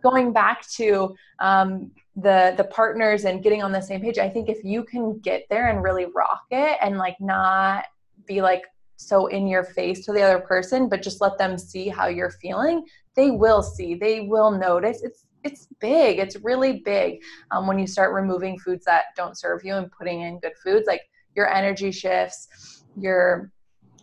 going 0.00 0.32
back 0.32 0.64
to 0.76 1.16
um, 1.40 1.90
the 2.14 2.54
the 2.56 2.64
partners 2.64 3.24
and 3.24 3.42
getting 3.42 3.64
on 3.64 3.72
the 3.72 3.80
same 3.80 4.00
page, 4.00 4.18
I 4.18 4.28
think 4.28 4.48
if 4.48 4.62
you 4.62 4.84
can 4.84 5.18
get 5.18 5.46
there 5.50 5.70
and 5.70 5.82
really 5.82 6.06
rock 6.14 6.44
it 6.52 6.78
and 6.80 6.98
like 6.98 7.16
not 7.20 7.86
be 8.26 8.42
like 8.42 8.62
so 8.96 9.26
in 9.26 9.48
your 9.48 9.64
face 9.64 10.04
to 10.06 10.12
the 10.12 10.22
other 10.22 10.38
person, 10.38 10.88
but 10.88 11.02
just 11.02 11.20
let 11.20 11.36
them 11.36 11.58
see 11.58 11.88
how 11.88 12.06
you're 12.06 12.30
feeling, 12.30 12.84
they 13.16 13.30
will 13.30 13.62
see, 13.62 13.94
they 13.94 14.20
will 14.22 14.50
notice. 14.50 15.02
It's 15.02 15.24
it's 15.44 15.68
big. 15.78 16.18
It's 16.18 16.36
really 16.36 16.80
big 16.84 17.22
um, 17.50 17.66
when 17.66 17.78
you 17.78 17.86
start 17.86 18.14
removing 18.14 18.58
foods 18.58 18.84
that 18.86 19.04
don't 19.14 19.38
serve 19.38 19.62
you 19.62 19.74
and 19.74 19.90
putting 19.92 20.22
in 20.22 20.40
good 20.40 20.56
foods. 20.62 20.86
Like 20.86 21.02
your 21.36 21.52
energy 21.52 21.90
shifts, 21.90 22.84
your 22.96 23.52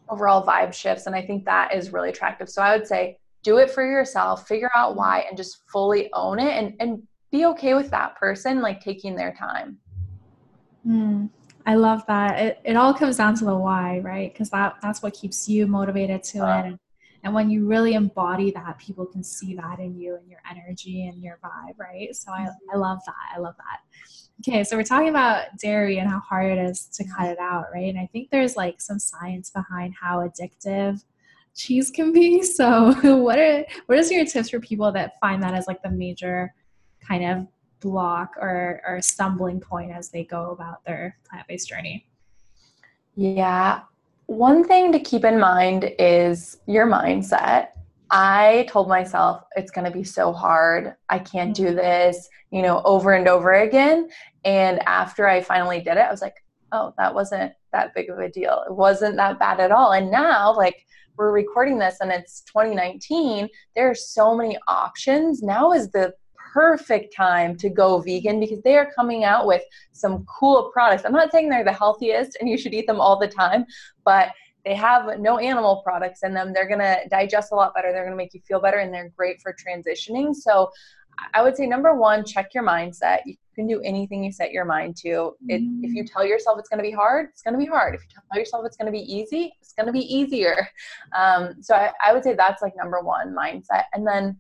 overall 0.08 0.46
vibe 0.46 0.74
shifts, 0.74 1.08
and 1.08 1.16
I 1.16 1.22
think 1.22 1.46
that 1.46 1.74
is 1.74 1.92
really 1.92 2.10
attractive. 2.10 2.50
So 2.50 2.62
I 2.62 2.78
would 2.78 2.88
say 2.88 3.18
do 3.44 3.58
it 3.58 3.72
for 3.72 3.84
yourself, 3.84 4.48
figure 4.48 4.70
out 4.76 4.96
why, 4.96 5.26
and 5.28 5.36
just 5.36 5.64
fully 5.72 6.10
own 6.14 6.40
it, 6.40 6.52
and 6.52 6.76
and 6.80 7.02
be 7.32 7.46
okay 7.46 7.74
with 7.74 7.90
that 7.90 8.16
person 8.18 8.62
like 8.62 8.82
taking 8.82 9.16
their 9.16 9.34
time. 9.34 9.78
Mm, 10.88 11.30
I 11.66 11.76
love 11.76 12.06
that. 12.08 12.40
It, 12.40 12.60
it 12.64 12.76
all 12.76 12.94
comes 12.94 13.18
down 13.18 13.36
to 13.36 13.46
the 13.46 13.56
why, 13.56 14.00
right? 14.00 14.32
Because 14.32 14.50
that 14.52 14.76
that's 14.82 15.02
what 15.02 15.14
keeps 15.14 15.48
you 15.50 15.66
motivated 15.68 16.24
to 16.24 16.40
uh, 16.40 16.60
it. 16.60 16.66
And, 16.66 16.80
and 17.24 17.34
when 17.34 17.50
you 17.50 17.68
really 17.68 17.94
embody 17.94 18.52
that, 18.52 18.78
people 18.80 19.06
can 19.06 19.24
see 19.24 19.56
that 19.56 19.80
in 19.80 19.96
you 19.96 20.16
and 20.16 20.28
your 20.28 20.40
energy 20.50 21.08
and 21.08 21.22
your 21.22 21.40
vibe, 21.44 21.78
right? 21.78 22.16
So 22.16 22.32
I, 22.32 22.48
I 22.74 22.78
love 22.78 23.00
that. 23.06 23.36
I 23.36 23.40
love 23.40 23.56
that. 23.58 23.80
Okay, 24.40 24.64
so 24.64 24.76
we're 24.76 24.84
talking 24.84 25.10
about 25.10 25.46
dairy 25.62 26.00
and 26.00 26.10
how 26.10 26.20
hard 26.20 26.52
it 26.52 26.58
is 26.58 26.86
to 26.86 27.04
cut 27.04 27.28
it 27.28 27.38
out, 27.40 27.66
right? 27.74 27.90
And 27.90 28.00
I 28.00 28.10
think 28.12 28.32
there's 28.32 28.56
like 28.56 28.82
some 28.82 28.98
science 28.98 29.52
behind 29.52 29.94
how 30.00 30.28
addictive 30.28 31.04
cheese 31.56 31.92
can 31.92 32.12
be. 32.12 32.44
So 32.52 32.94
what 33.18 33.38
are 33.38 33.66
what 33.86 34.00
is 34.00 34.12
your 34.12 34.26
tips 34.26 34.50
for 34.50 34.60
people 34.60 34.92
that 34.94 35.20
find 35.20 35.44
that 35.44 35.54
as 35.54 35.68
like 35.68 35.82
the 35.84 35.92
major 35.92 36.54
kind 37.08 37.24
of 37.24 37.48
block 37.82 38.36
or, 38.38 38.82
or 38.88 39.02
stumbling 39.02 39.60
point 39.60 39.92
as 39.92 40.10
they 40.10 40.24
go 40.24 40.52
about 40.52 40.84
their 40.86 41.18
plant 41.30 41.48
based 41.48 41.70
journey? 41.70 42.08
Yeah. 43.16 43.82
One 44.32 44.64
thing 44.64 44.94
to 44.94 45.00
keep 45.00 45.26
in 45.26 45.42
mind 45.42 45.94
is 46.00 46.58
your 46.66 46.88
mindset. 46.88 47.68
I 48.12 48.66
told 48.70 48.88
myself 48.88 49.44
it's 49.58 49.72
going 49.72 49.84
to 49.84 49.92
be 49.92 50.06
so 50.06 50.32
hard. 50.32 50.96
I 51.10 51.20
can't 51.20 51.54
do 51.54 51.66
mm-hmm. 51.66 51.76
this, 51.76 52.30
you 52.50 52.62
know, 52.62 52.82
over 52.86 53.12
and 53.12 53.28
over 53.28 53.52
again. 53.52 54.08
And 54.46 54.80
after 54.88 55.28
I 55.28 55.42
finally 55.42 55.82
did 55.82 55.98
it, 55.98 56.06
I 56.06 56.10
was 56.10 56.22
like, 56.22 56.36
oh, 56.72 56.94
that 56.98 57.14
wasn't 57.14 57.52
that 57.74 57.94
big 57.94 58.10
of 58.10 58.20
a 58.20 58.30
deal. 58.30 58.64
It 58.66 58.74
wasn't 58.74 59.18
that 59.18 59.38
bad 59.38 59.60
at 59.60 59.74
all. 59.74 59.92
And 59.92 60.10
now, 60.10 60.56
like, 60.56 60.86
we're 61.18 61.34
recording 61.34 61.78
this 61.78 61.98
and 62.00 62.10
it's 62.10 62.40
2019, 62.44 63.50
there 63.76 63.90
are 63.90 63.96
so 63.96 64.34
many 64.34 64.58
options. 64.70 65.44
Now 65.44 65.74
is 65.74 65.92
the 65.92 66.14
perfect 66.52 67.16
time 67.16 67.56
to 67.58 67.70
go 67.70 68.00
vegan 68.00 68.40
because 68.40 68.62
they 68.64 68.78
are 68.78 68.92
coming 68.96 69.24
out 69.24 69.48
with 69.48 69.64
some 69.92 70.26
cool 70.26 70.70
products. 70.74 71.04
I'm 71.06 71.14
not 71.14 71.32
saying 71.32 71.50
they're 71.50 71.64
the 71.64 71.72
healthiest 71.72 72.38
and 72.40 72.50
you 72.50 72.58
should 72.58 72.74
eat 72.74 72.88
them 72.88 73.00
all 73.00 73.18
the 73.18 73.28
time, 73.28 73.66
but 74.04 74.30
they 74.66 74.76
have 74.76 75.20
no 75.20 75.38
animal 75.40 75.82
products 75.84 76.24
in 76.24 76.34
them. 76.34 76.54
They're 76.54 76.68
going 76.68 76.80
to 76.80 77.00
digest 77.10 77.52
a 77.52 77.56
lot 77.56 77.74
better. 77.74 77.92
They're 77.92 78.04
going 78.04 78.12
to 78.12 78.18
make 78.18 78.34
you 78.34 78.42
feel 78.42 78.60
better 78.60 78.78
and 78.78 78.94
they're 78.94 79.10
great 79.18 79.42
for 79.42 79.56
transitioning. 79.56 80.36
So 80.36 80.70
I 81.34 81.42
would 81.42 81.56
say 81.56 81.66
number 81.68 81.96
one, 81.96 82.26
check 82.26 82.54
your 82.54 82.64
mindset. 82.64 83.20
You 83.26 83.36
can 83.56 83.68
do 83.68 83.82
anything 83.82 84.24
you 84.24 84.32
set 84.32 84.52
your 84.52 84.66
mind 84.66 84.96
to. 84.98 85.36
It, 85.48 85.62
if 85.84 85.94
you 85.94 86.06
tell 86.06 86.26
yourself 86.26 86.58
it's 86.60 86.70
going 86.70 86.84
to 86.84 86.88
be 86.88 86.92
hard, 86.92 87.30
it's 87.32 87.42
going 87.42 87.54
to 87.54 87.60
be 87.60 87.66
hard. 87.66 87.96
If 87.96 88.02
you 88.02 88.22
tell 88.32 88.40
yourself 88.40 88.66
it's 88.66 88.78
going 88.78 88.86
to 88.86 88.92
be 88.92 89.14
easy, 89.14 89.54
it's 89.62 89.74
going 89.74 89.88
to 89.88 89.94
be 89.94 90.14
easier. 90.14 90.68
Um, 91.14 91.62
so 91.62 91.76
I, 91.76 91.92
I 92.06 92.14
would 92.14 92.24
say 92.24 92.36
that's 92.36 92.62
like 92.62 92.74
number 92.78 93.02
one 93.02 93.36
mindset. 93.36 93.84
And 93.94 94.08
then 94.08 94.38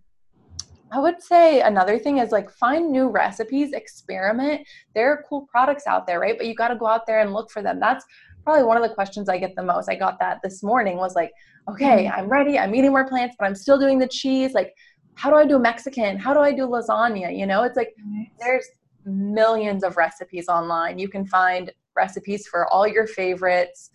I 0.92 1.00
would 1.00 1.22
say 1.22 1.62
another 1.62 1.98
thing 1.98 2.18
is 2.18 2.32
like 2.32 2.52
find 2.52 2.92
new 2.92 3.10
recipes, 3.10 3.72
experiment. 3.72 4.68
There 4.94 5.12
are 5.12 5.26
cool 5.30 5.48
products 5.50 5.88
out 5.88 6.06
there, 6.06 6.20
right? 6.20 6.38
But 6.38 6.48
you 6.48 6.54
got 6.54 6.68
to 6.68 6.76
go 6.76 6.88
out 6.88 7.08
there 7.08 7.22
and 7.22 7.34
look 7.34 7.50
for 7.50 7.62
them. 7.62 7.80
That's 7.80 8.06
probably 8.44 8.64
one 8.64 8.76
of 8.76 8.84
the 8.84 8.94
questions 8.94 9.30
I 9.30 9.38
get 9.38 9.56
the 9.56 9.64
most. 9.64 9.90
I 9.90 9.96
got 9.96 10.20
that 10.20 10.40
this 10.44 10.64
morning 10.64 10.98
was 10.98 11.16
like, 11.16 11.32
okay, 11.70 12.06
mm-hmm. 12.06 12.20
I'm 12.20 12.28
ready. 12.28 12.60
I'm 12.60 12.76
eating 12.76 12.92
more 12.92 13.08
plants, 13.08 13.36
but 13.40 13.46
I'm 13.46 13.56
still 13.56 13.80
doing 13.80 14.00
the 14.00 14.08
cheese. 14.08 14.54
Like, 14.54 14.74
how 15.16 15.30
do 15.30 15.38
I 15.38 15.46
do 15.46 15.60
Mexican? 15.60 16.18
How 16.18 16.34
do 16.34 16.40
I 16.40 16.52
do 16.52 16.64
lasagna? 16.68 17.38
You 17.38 17.46
know, 17.46 17.64
it's 17.64 17.78
like 17.78 17.96
there's 18.40 18.66
millions 19.06 19.84
of 19.84 19.98
recipes 19.98 20.48
online. 20.50 21.00
You 21.00 21.08
can 21.08 21.26
find 21.26 21.72
recipes 21.96 22.48
for 22.48 22.68
all 22.68 22.88
your 22.88 23.08
favorites 23.08 23.92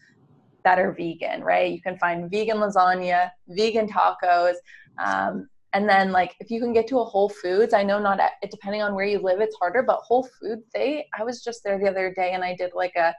that 0.65 0.79
are 0.79 0.93
vegan, 0.93 1.43
right? 1.43 1.73
You 1.73 1.81
can 1.81 1.99
find 1.99 2.31
vegan 2.31 2.59
lasagna, 2.59 3.31
vegan 3.49 3.89
tacos. 3.89 4.55
Um, 4.99 5.49
and 5.77 5.89
then 5.89 6.11
like 6.11 6.35
if 6.41 6.51
you 6.51 6.59
can 6.61 6.73
get 6.73 6.87
to 6.89 6.99
a 6.99 7.05
whole 7.05 7.29
foods 7.29 7.75
i 7.75 7.83
know 7.83 7.99
not 7.99 8.19
it 8.43 8.51
depending 8.51 8.83
on 8.83 8.95
where 8.95 9.05
you 9.05 9.19
live 9.19 9.41
it's 9.41 9.57
harder 9.57 9.83
but 9.83 9.99
whole 9.99 10.29
foods 10.41 10.65
they 10.75 11.07
i 11.19 11.23
was 11.23 11.45
just 11.45 11.63
there 11.63 11.79
the 11.79 11.89
other 11.89 12.13
day 12.15 12.33
and 12.33 12.43
i 12.43 12.55
did 12.55 12.71
like 12.75 12.95
a 12.97 13.15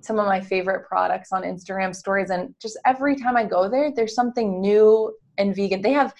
some 0.00 0.18
of 0.18 0.26
my 0.26 0.40
favorite 0.40 0.86
products 0.86 1.32
on 1.32 1.42
instagram 1.42 1.94
stories 1.94 2.30
and 2.30 2.54
just 2.60 2.78
every 2.86 3.14
time 3.14 3.36
i 3.36 3.44
go 3.44 3.68
there 3.68 3.92
there's 3.94 4.14
something 4.14 4.60
new 4.60 5.12
and 5.38 5.54
vegan. 5.54 5.80
They 5.80 5.92
have 5.92 6.12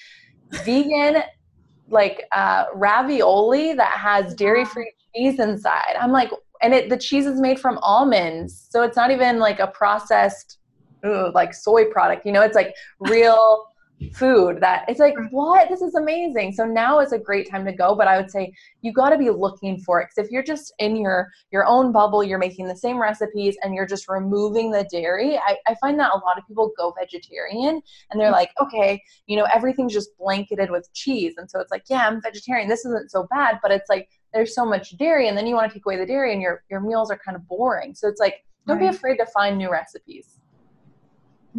vegan 0.64 1.22
like 1.90 2.24
uh, 2.32 2.66
ravioli 2.74 3.72
that 3.74 3.98
has 3.98 4.34
dairy 4.34 4.64
free 4.64 4.92
cheese 5.14 5.40
inside. 5.40 5.96
I'm 5.98 6.12
like 6.12 6.30
and 6.62 6.74
it 6.74 6.88
the 6.88 6.96
cheese 6.96 7.26
is 7.26 7.40
made 7.40 7.58
from 7.58 7.78
almonds 7.78 8.68
so 8.70 8.82
it's 8.82 8.96
not 8.96 9.10
even 9.10 9.38
like 9.38 9.60
a 9.60 9.68
processed 9.68 10.58
ugh, 11.04 11.32
like 11.34 11.54
soy 11.54 11.84
product 11.84 12.26
you 12.26 12.32
know? 12.32 12.42
It's 12.42 12.56
like 12.56 12.74
real 13.00 13.66
food 14.12 14.60
that 14.60 14.84
it's 14.88 15.00
like 15.00 15.14
what? 15.30 15.68
This 15.68 15.82
is 15.82 15.94
amazing. 15.94 16.52
So 16.52 16.64
now 16.64 17.00
is 17.00 17.12
a 17.12 17.18
great 17.18 17.50
time 17.50 17.64
to 17.64 17.72
go 17.72 17.94
but 17.94 18.08
i 18.08 18.16
would 18.16 18.30
say 18.30 18.52
you 18.82 18.92
got 18.92 19.10
to 19.10 19.18
be 19.18 19.30
looking 19.30 19.78
for 19.80 20.00
it 20.00 20.04
because 20.06 20.26
if 20.26 20.30
you're 20.30 20.42
just 20.42 20.72
in 20.78 20.96
your 20.96 21.28
your 21.50 21.66
own 21.66 21.92
bubble 21.92 22.22
you're 22.22 22.38
making 22.38 22.66
the 22.66 22.76
same 22.76 23.00
recipes 23.00 23.56
and 23.62 23.74
you're 23.74 23.86
just 23.86 24.08
removing 24.08 24.70
the 24.70 24.86
dairy 24.90 25.38
I, 25.38 25.56
I 25.66 25.74
find 25.80 25.98
that 26.00 26.12
a 26.12 26.18
lot 26.18 26.38
of 26.38 26.46
people 26.46 26.72
go 26.76 26.94
vegetarian 26.98 27.80
and 28.10 28.20
they're 28.20 28.30
mm. 28.30 28.40
like 28.40 28.52
okay 28.60 29.02
you 29.26 29.36
know 29.36 29.46
everything's 29.52 29.92
just 29.92 30.16
blanketed 30.18 30.70
with 30.70 30.88
cheese. 30.94 31.34
And 31.38 31.50
so 31.50 31.60
it's 31.60 31.70
like 31.70 31.84
yeah 31.88 32.06
i'm 32.06 32.20
vegetarian. 32.22 32.68
This 32.68 32.84
isn't 32.84 33.10
so 33.10 33.26
bad 33.30 33.58
but 33.62 33.70
it's 33.70 33.88
like 33.88 34.08
there's 34.32 34.54
so 34.54 34.64
much 34.64 34.96
dairy 34.98 35.28
and 35.28 35.36
then 35.36 35.46
you 35.46 35.54
want 35.54 35.70
to 35.70 35.74
take 35.74 35.86
away 35.86 35.96
the 35.96 36.06
dairy 36.06 36.32
and 36.32 36.42
your 36.42 36.62
your 36.70 36.80
meals 36.80 37.10
are 37.10 37.18
kind 37.18 37.36
of 37.36 37.46
boring. 37.48 37.94
So 37.94 38.08
it's 38.08 38.20
like 38.20 38.44
don't 38.66 38.78
right. 38.78 38.90
be 38.90 38.96
afraid 38.96 39.16
to 39.16 39.26
find 39.26 39.56
new 39.56 39.70
recipes 39.70 40.38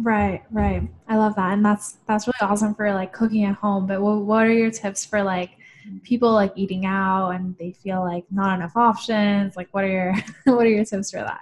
Right, 0.02 0.42
right. 0.50 0.88
I 1.08 1.16
love 1.16 1.34
that, 1.36 1.52
and 1.52 1.64
that's 1.64 1.98
that's 2.06 2.26
really 2.26 2.38
awesome 2.40 2.74
for 2.74 2.92
like 2.94 3.12
cooking 3.12 3.44
at 3.44 3.56
home. 3.56 3.86
But 3.86 4.00
what 4.00 4.22
what 4.22 4.46
are 4.46 4.52
your 4.52 4.70
tips 4.70 5.04
for 5.04 5.22
like 5.22 5.50
people 6.04 6.32
like 6.32 6.52
eating 6.56 6.86
out 6.86 7.30
and 7.30 7.56
they 7.58 7.72
feel 7.72 8.00
like 8.00 8.24
not 8.30 8.56
enough 8.56 8.76
options? 8.76 9.56
Like, 9.56 9.68
what 9.72 9.84
are 9.84 9.88
your 9.88 10.14
what 10.54 10.66
are 10.66 10.70
your 10.70 10.84
tips 10.84 11.10
for 11.10 11.18
that? 11.18 11.40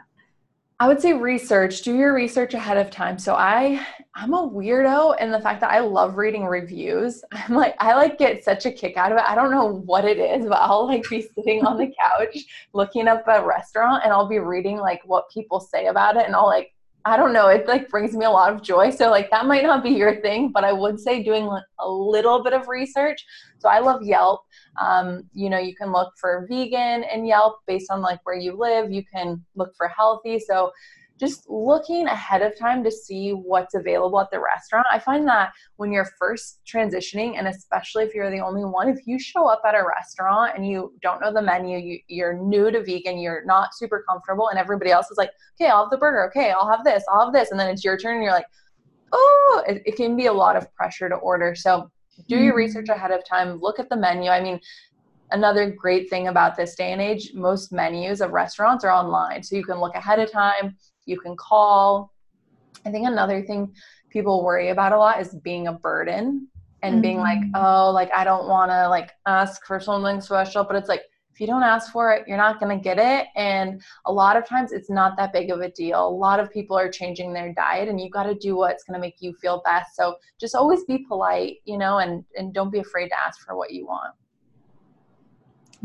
I 0.81 0.89
would 0.89 1.01
say 1.01 1.13
research. 1.13 1.83
Do 1.83 1.95
your 1.95 2.15
research 2.15 2.55
ahead 2.55 2.79
of 2.79 2.91
time. 2.91 3.19
So 3.19 3.35
I 3.35 3.85
I'm 4.15 4.35
a 4.35 4.49
weirdo 4.49 5.21
in 5.21 5.31
the 5.31 5.41
fact 5.41 5.61
that 5.61 5.71
I 5.71 5.81
love 5.81 6.17
reading 6.17 6.45
reviews. 6.45 7.23
I'm 7.33 7.55
like 7.55 7.77
I 7.79 7.95
like 7.95 8.19
get 8.19 8.43
such 8.45 8.67
a 8.67 8.73
kick 8.73 8.97
out 8.97 9.13
of 9.13 9.19
it. 9.19 9.25
I 9.25 9.37
don't 9.37 9.53
know 9.53 9.83
what 9.87 10.05
it 10.05 10.19
is, 10.19 10.47
but 10.47 10.59
I'll 10.61 10.87
like 10.87 11.09
be 11.09 11.29
sitting 11.37 11.65
on 11.65 11.77
the 11.77 11.87
couch 12.01 12.39
looking 12.73 13.07
up 13.07 13.23
a 13.29 13.45
restaurant 13.45 14.03
and 14.05 14.13
I'll 14.13 14.29
be 14.29 14.41
reading 14.41 14.79
like 14.79 15.03
what 15.05 15.31
people 15.31 15.61
say 15.61 15.87
about 15.87 16.17
it 16.17 16.27
and 16.27 16.35
I'll 16.35 16.47
like 16.47 16.73
I 17.05 17.17
don't 17.17 17.33
know, 17.33 17.49
it 17.49 17.67
like 17.67 17.89
brings 17.89 18.15
me 18.15 18.27
a 18.27 18.31
lot 18.31 18.53
of 18.53 18.63
joy. 18.63 18.91
So 18.91 19.11
like 19.11 19.31
that 19.31 19.47
might 19.47 19.63
not 19.63 19.83
be 19.83 19.91
your 19.91 20.21
thing, 20.21 20.51
but 20.53 20.65
I 20.65 20.73
would 20.73 21.01
say 21.01 21.23
doing 21.23 21.49
a 21.79 21.89
little 21.89 22.43
bit 22.43 22.53
of 22.53 22.69
research. 22.69 23.25
So 23.59 23.69
I 23.69 23.79
love 23.79 24.03
Yelp. 24.03 24.43
Um, 24.81 25.23
you 25.33 25.49
know, 25.49 25.59
you 25.59 25.75
can 25.75 25.93
look 25.93 26.13
for 26.21 26.47
vegan 26.51 27.05
in 27.13 27.25
Yelp 27.25 27.61
based 27.67 27.91
on 27.91 28.01
like 28.03 28.21
where 28.25 28.37
you 28.37 28.57
live. 28.57 28.91
You 28.91 29.05
can 29.13 29.45
look 29.55 29.75
for 29.77 29.89
healthy. 29.89 30.39
So 30.39 30.71
just 31.19 31.49
looking 31.49 32.07
ahead 32.07 32.43
of 32.43 32.57
time 32.57 32.85
to 32.85 32.91
see 32.91 33.31
what's 33.33 33.75
available 33.75 34.21
at 34.21 34.31
the 34.31 34.41
restaurant. 34.41 34.87
I 34.91 34.99
find 34.99 35.27
that 35.29 35.53
when 35.77 35.91
you're 35.91 36.09
first 36.19 36.61
transitioning, 36.67 37.37
and 37.37 37.49
especially 37.49 38.05
if 38.05 38.15
you're 38.15 38.31
the 38.31 38.41
only 38.41 38.65
one, 38.65 38.89
if 38.89 39.07
you 39.07 39.19
show 39.19 39.47
up 39.47 39.63
at 39.67 39.75
a 39.75 39.85
restaurant 39.85 40.53
and 40.57 40.67
you 40.67 40.93
don't 41.03 41.21
know 41.21 41.33
the 41.33 41.43
menu, 41.43 42.01
you, 42.07 42.25
are 42.25 42.35
new 42.35 42.71
to 42.71 42.83
vegan, 42.83 43.19
you're 43.19 43.45
not 43.45 43.75
super 43.75 44.05
comfortable, 44.09 44.49
and 44.49 44.59
everybody 44.59 44.91
else 44.91 45.11
is 45.11 45.19
like, 45.19 45.31
okay, 45.61 45.71
I'll 45.71 45.85
have 45.85 45.91
the 45.91 45.99
burger, 45.99 46.29
okay, 46.29 46.53
I'll 46.53 46.71
have 46.71 46.85
this, 46.85 47.05
I'll 47.11 47.25
have 47.25 47.35
this, 47.35 47.51
and 47.51 47.59
then 47.59 47.69
it's 47.69 47.85
your 47.85 47.97
turn, 47.97 48.17
and 48.17 48.23
you're 48.23 48.33
like, 48.33 48.47
oh, 49.13 49.63
it, 49.67 49.83
it 49.87 49.97
can 49.97 50.17
be 50.17 50.27
a 50.27 50.33
lot 50.33 50.57
of 50.57 50.73
pressure 50.75 51.09
to 51.09 51.17
order. 51.17 51.55
So 51.55 51.91
do 52.29 52.37
your 52.37 52.53
mm-hmm. 52.53 52.59
research 52.59 52.89
ahead 52.89 53.11
of 53.11 53.25
time, 53.25 53.61
look 53.61 53.79
at 53.79 53.89
the 53.89 53.97
menu. 53.97 54.31
I 54.31 54.41
mean, 54.41 54.61
another 55.31 55.71
great 55.71 56.11
thing 56.11 56.29
about 56.29 56.57
this 56.57 56.75
day 56.75 56.93
and 56.93 57.01
age, 57.01 57.33
most 57.35 57.73
menus 57.73 58.21
of 58.21 58.33
restaurants 58.33 58.85
are 58.85 58.93
online. 58.93 59.43
So 59.43 59.57
you 59.57 59.65
can 59.65 59.79
look 59.79 59.95
ahead 59.95 60.19
of 60.19 60.31
time, 60.31 60.77
you 61.09 61.19
can 61.19 61.37
call. 61.37 62.13
I 62.85 62.91
think 62.91 63.07
another 63.07 63.43
thing 63.43 63.75
people 64.11 64.45
worry 64.45 64.69
about 64.69 64.93
a 64.93 64.99
lot 64.99 65.21
is 65.21 65.35
being 65.35 65.67
a 65.67 65.73
burden 65.73 66.49
and 66.83 66.95
mm-hmm. 66.95 67.03
being 67.03 67.19
like, 67.19 67.41
mm-hmm. 67.41 67.57
oh, 67.57 67.91
like 67.91 68.11
I 68.15 68.25
don't 68.25 68.49
want 68.49 68.71
to 68.71 68.89
like 68.89 69.11
ask 69.27 69.65
for 69.67 69.81
something 69.81 70.21
special, 70.21 70.65
but 70.65 70.77
it's 70.77 70.89
like 70.89 71.03
if 71.33 71.41
you 71.41 71.47
don't 71.47 71.63
ask 71.63 71.93
for 71.93 72.13
it, 72.13 72.27
you're 72.27 72.37
not 72.37 72.59
going 72.59 72.77
to 72.77 72.83
get 72.83 72.99
it. 72.99 73.29
And 73.37 73.81
a 74.07 74.13
lot 74.13 74.37
of 74.37 74.45
times 74.45 74.73
it's 74.73 74.91
not 74.91 75.17
that 75.19 75.33
big 75.33 75.51
of 75.51 75.61
a 75.61 75.71
deal. 75.71 76.09
A 76.09 76.11
lot 76.11 76.41
of 76.41 76.51
people 76.53 76.77
are 76.77 76.91
changing 76.91 77.33
their 77.33 77.53
diet 77.53 77.89
and 77.89 78.01
you 78.01 78.11
got 78.11 78.25
to 78.25 78.35
do 78.35 78.57
what's 78.57 78.83
going 78.83 78.95
to 78.95 79.01
make 79.01 79.17
you 79.21 79.33
feel 79.41 79.63
best. 79.65 79.95
So 79.95 80.17
just 80.41 80.57
always 80.57 80.85
be 80.85 80.99
polite, 81.07 81.59
you 81.65 81.79
know, 81.79 81.99
and 81.99 82.25
and 82.37 82.53
don't 82.53 82.73
be 82.73 82.81
afraid 82.81 83.09
to 83.11 83.21
ask 83.21 83.41
for 83.47 83.57
what 83.57 83.73
you 83.73 83.87
want. 83.87 84.15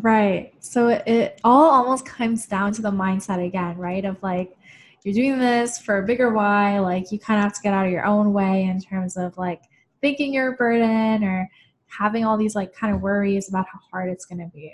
Right. 0.02 0.54
So 0.60 0.88
it, 0.88 1.08
it 1.08 1.42
all 1.44 1.70
almost 1.70 2.06
comes 2.06 2.48
down 2.48 2.74
to 2.74 2.82
the 2.82 2.92
mindset 2.92 3.46
again, 3.46 3.78
right? 3.78 4.04
Of 4.04 4.22
like 4.24 4.58
you're 5.04 5.14
doing 5.14 5.40
this 5.40 5.78
for 5.78 5.98
a 5.98 6.06
bigger 6.06 6.32
why, 6.32 6.80
like 6.80 7.12
you 7.12 7.20
kind 7.20 7.40
of 7.40 7.44
have 7.44 7.54
to 7.54 7.62
get 7.62 7.74
out 7.74 7.86
of 7.86 7.92
your 7.92 8.06
own 8.06 8.34
way 8.34 8.64
in 8.64 8.80
terms 8.80 9.18
of 9.18 9.38
like 9.38 9.62
thinking 10.02 10.34
you're 10.34 10.54
a 10.54 10.56
burden 10.56 11.24
or 11.24 11.50
having 11.88 12.26
all 12.26 12.38
these 12.38 12.56
like 12.56 12.74
kind 12.74 12.94
of 12.96 13.02
worries 13.02 13.50
about 13.50 13.66
how 13.72 13.80
hard 13.92 14.10
it's 14.10 14.26
going 14.26 14.40
to 14.40 14.50
be. 14.54 14.74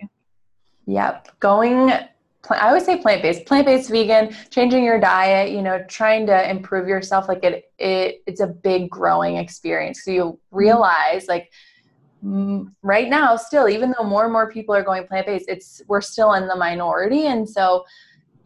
Yep. 0.86 1.39
Going 1.39 1.91
I 2.50 2.69
always 2.69 2.86
say 2.86 2.98
plant-based, 2.98 3.45
plant-based 3.45 3.89
vegan, 3.89 4.36
changing 4.50 4.83
your 4.83 5.00
diet, 5.00 5.51
you 5.51 5.62
know, 5.62 5.83
trying 5.88 6.25
to 6.27 6.50
improve 6.50 6.88
yourself 6.88 7.27
like 7.27 7.43
it 7.43 7.65
it 7.77 8.24
it's 8.25 8.39
a 8.39 8.48
big 8.48 8.89
growing 8.89 9.36
experience. 9.36 10.03
So 10.03 10.12
you 10.12 10.24
mm-hmm. 10.24 10.57
realize 10.57 11.27
like 11.27 11.51
right 12.81 13.09
now 13.09 13.38
still 13.38 13.69
even 13.69 13.93
though 13.98 14.03
more 14.03 14.24
and 14.24 14.33
more 14.33 14.51
people 14.51 14.74
are 14.75 14.83
going 14.83 15.05
plant-based, 15.05 15.45
it's 15.48 15.81
we're 15.88 16.01
still 16.01 16.33
in 16.33 16.48
the 16.48 16.55
minority 16.55 17.27
and 17.27 17.48
so 17.48 17.86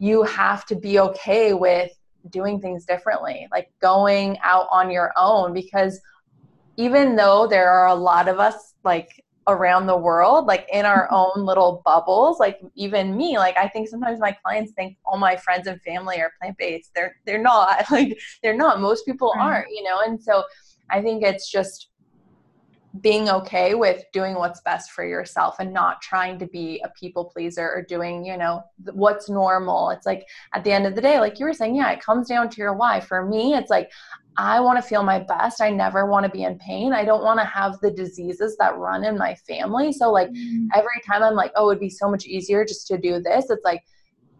you 0.03 0.23
have 0.23 0.65
to 0.65 0.75
be 0.75 0.99
okay 0.99 1.53
with 1.53 1.89
doing 2.29 2.59
things 2.59 2.83
differently, 2.83 3.47
like 3.51 3.71
going 3.81 4.37
out 4.43 4.67
on 4.69 4.91
your 4.91 5.13
own 5.15 5.53
because 5.53 5.97
even 6.75 7.15
though 7.15 7.47
there 7.47 7.69
are 7.69 7.87
a 7.87 7.95
lot 7.95 8.27
of 8.27 8.37
us 8.37 8.73
like 8.83 9.23
around 9.47 9.87
the 9.87 9.95
world 9.95 10.45
like 10.45 10.67
in 10.71 10.85
our 10.85 11.05
mm-hmm. 11.07 11.15
own 11.15 11.45
little 11.45 11.81
bubbles 11.85 12.39
like 12.39 12.59
even 12.75 13.15
me 13.15 13.37
like 13.37 13.57
i 13.57 13.67
think 13.67 13.89
sometimes 13.89 14.17
my 14.19 14.31
clients 14.31 14.71
think 14.71 14.95
all 15.05 15.17
my 15.17 15.35
friends 15.35 15.67
and 15.67 15.81
family 15.81 16.17
are 16.21 16.31
plant-based. 16.39 16.91
They're 16.95 17.15
they're 17.25 17.41
not 17.41 17.85
like 17.91 18.17
they're 18.41 18.57
not. 18.57 18.81
Most 18.81 19.05
people 19.05 19.33
aren't 19.37 19.69
you 19.69 19.83
know? 19.83 19.99
And 20.05 20.21
so 20.21 20.43
i 20.89 21.01
think 21.01 21.23
it's 21.23 21.49
just 21.49 21.89
being 23.01 23.27
okay 23.27 23.73
with 23.73 24.03
doing 24.13 24.35
what's 24.35 24.61
best 24.61 24.91
for 24.91 25.03
yourself 25.03 25.55
and 25.59 25.73
not 25.73 26.01
trying 26.01 26.37
to 26.37 26.45
be 26.45 26.79
a 26.85 26.89
people 26.89 27.25
pleaser 27.25 27.67
or 27.67 27.81
doing 27.81 28.23
you 28.23 28.37
know 28.37 28.63
what's 28.91 29.29
normal 29.29 29.89
it's 29.89 30.05
like 30.05 30.27
at 30.53 30.63
the 30.63 30.71
end 30.71 30.85
of 30.85 30.93
the 30.93 31.01
day 31.01 31.19
like 31.19 31.39
you 31.39 31.45
were 31.45 31.53
saying 31.53 31.75
yeah 31.75 31.91
it 31.91 32.01
comes 32.01 32.27
down 32.27 32.47
to 32.47 32.57
your 32.57 32.73
why 32.73 32.99
for 32.99 33.25
me 33.25 33.55
it's 33.55 33.71
like 33.71 33.89
I 34.35 34.59
want 34.59 34.77
to 34.77 34.81
feel 34.81 35.03
my 35.03 35.19
best. 35.19 35.61
I 35.61 35.69
never 35.69 36.07
want 36.07 36.25
to 36.25 36.31
be 36.31 36.43
in 36.43 36.57
pain. 36.57 36.91
I 36.91 37.05
don't 37.05 37.23
want 37.23 37.39
to 37.39 37.45
have 37.45 37.79
the 37.81 37.91
diseases 37.91 38.57
that 38.57 38.75
run 38.77 39.03
in 39.03 39.17
my 39.17 39.35
family. 39.35 39.91
So, 39.91 40.11
like, 40.11 40.29
mm-hmm. 40.29 40.67
every 40.73 41.01
time 41.05 41.21
I'm 41.21 41.35
like, 41.35 41.51
oh, 41.55 41.69
it'd 41.69 41.79
be 41.79 41.89
so 41.89 42.09
much 42.09 42.25
easier 42.25 42.65
just 42.65 42.87
to 42.87 42.97
do 42.97 43.21
this, 43.21 43.51
it's 43.51 43.63
like, 43.63 43.83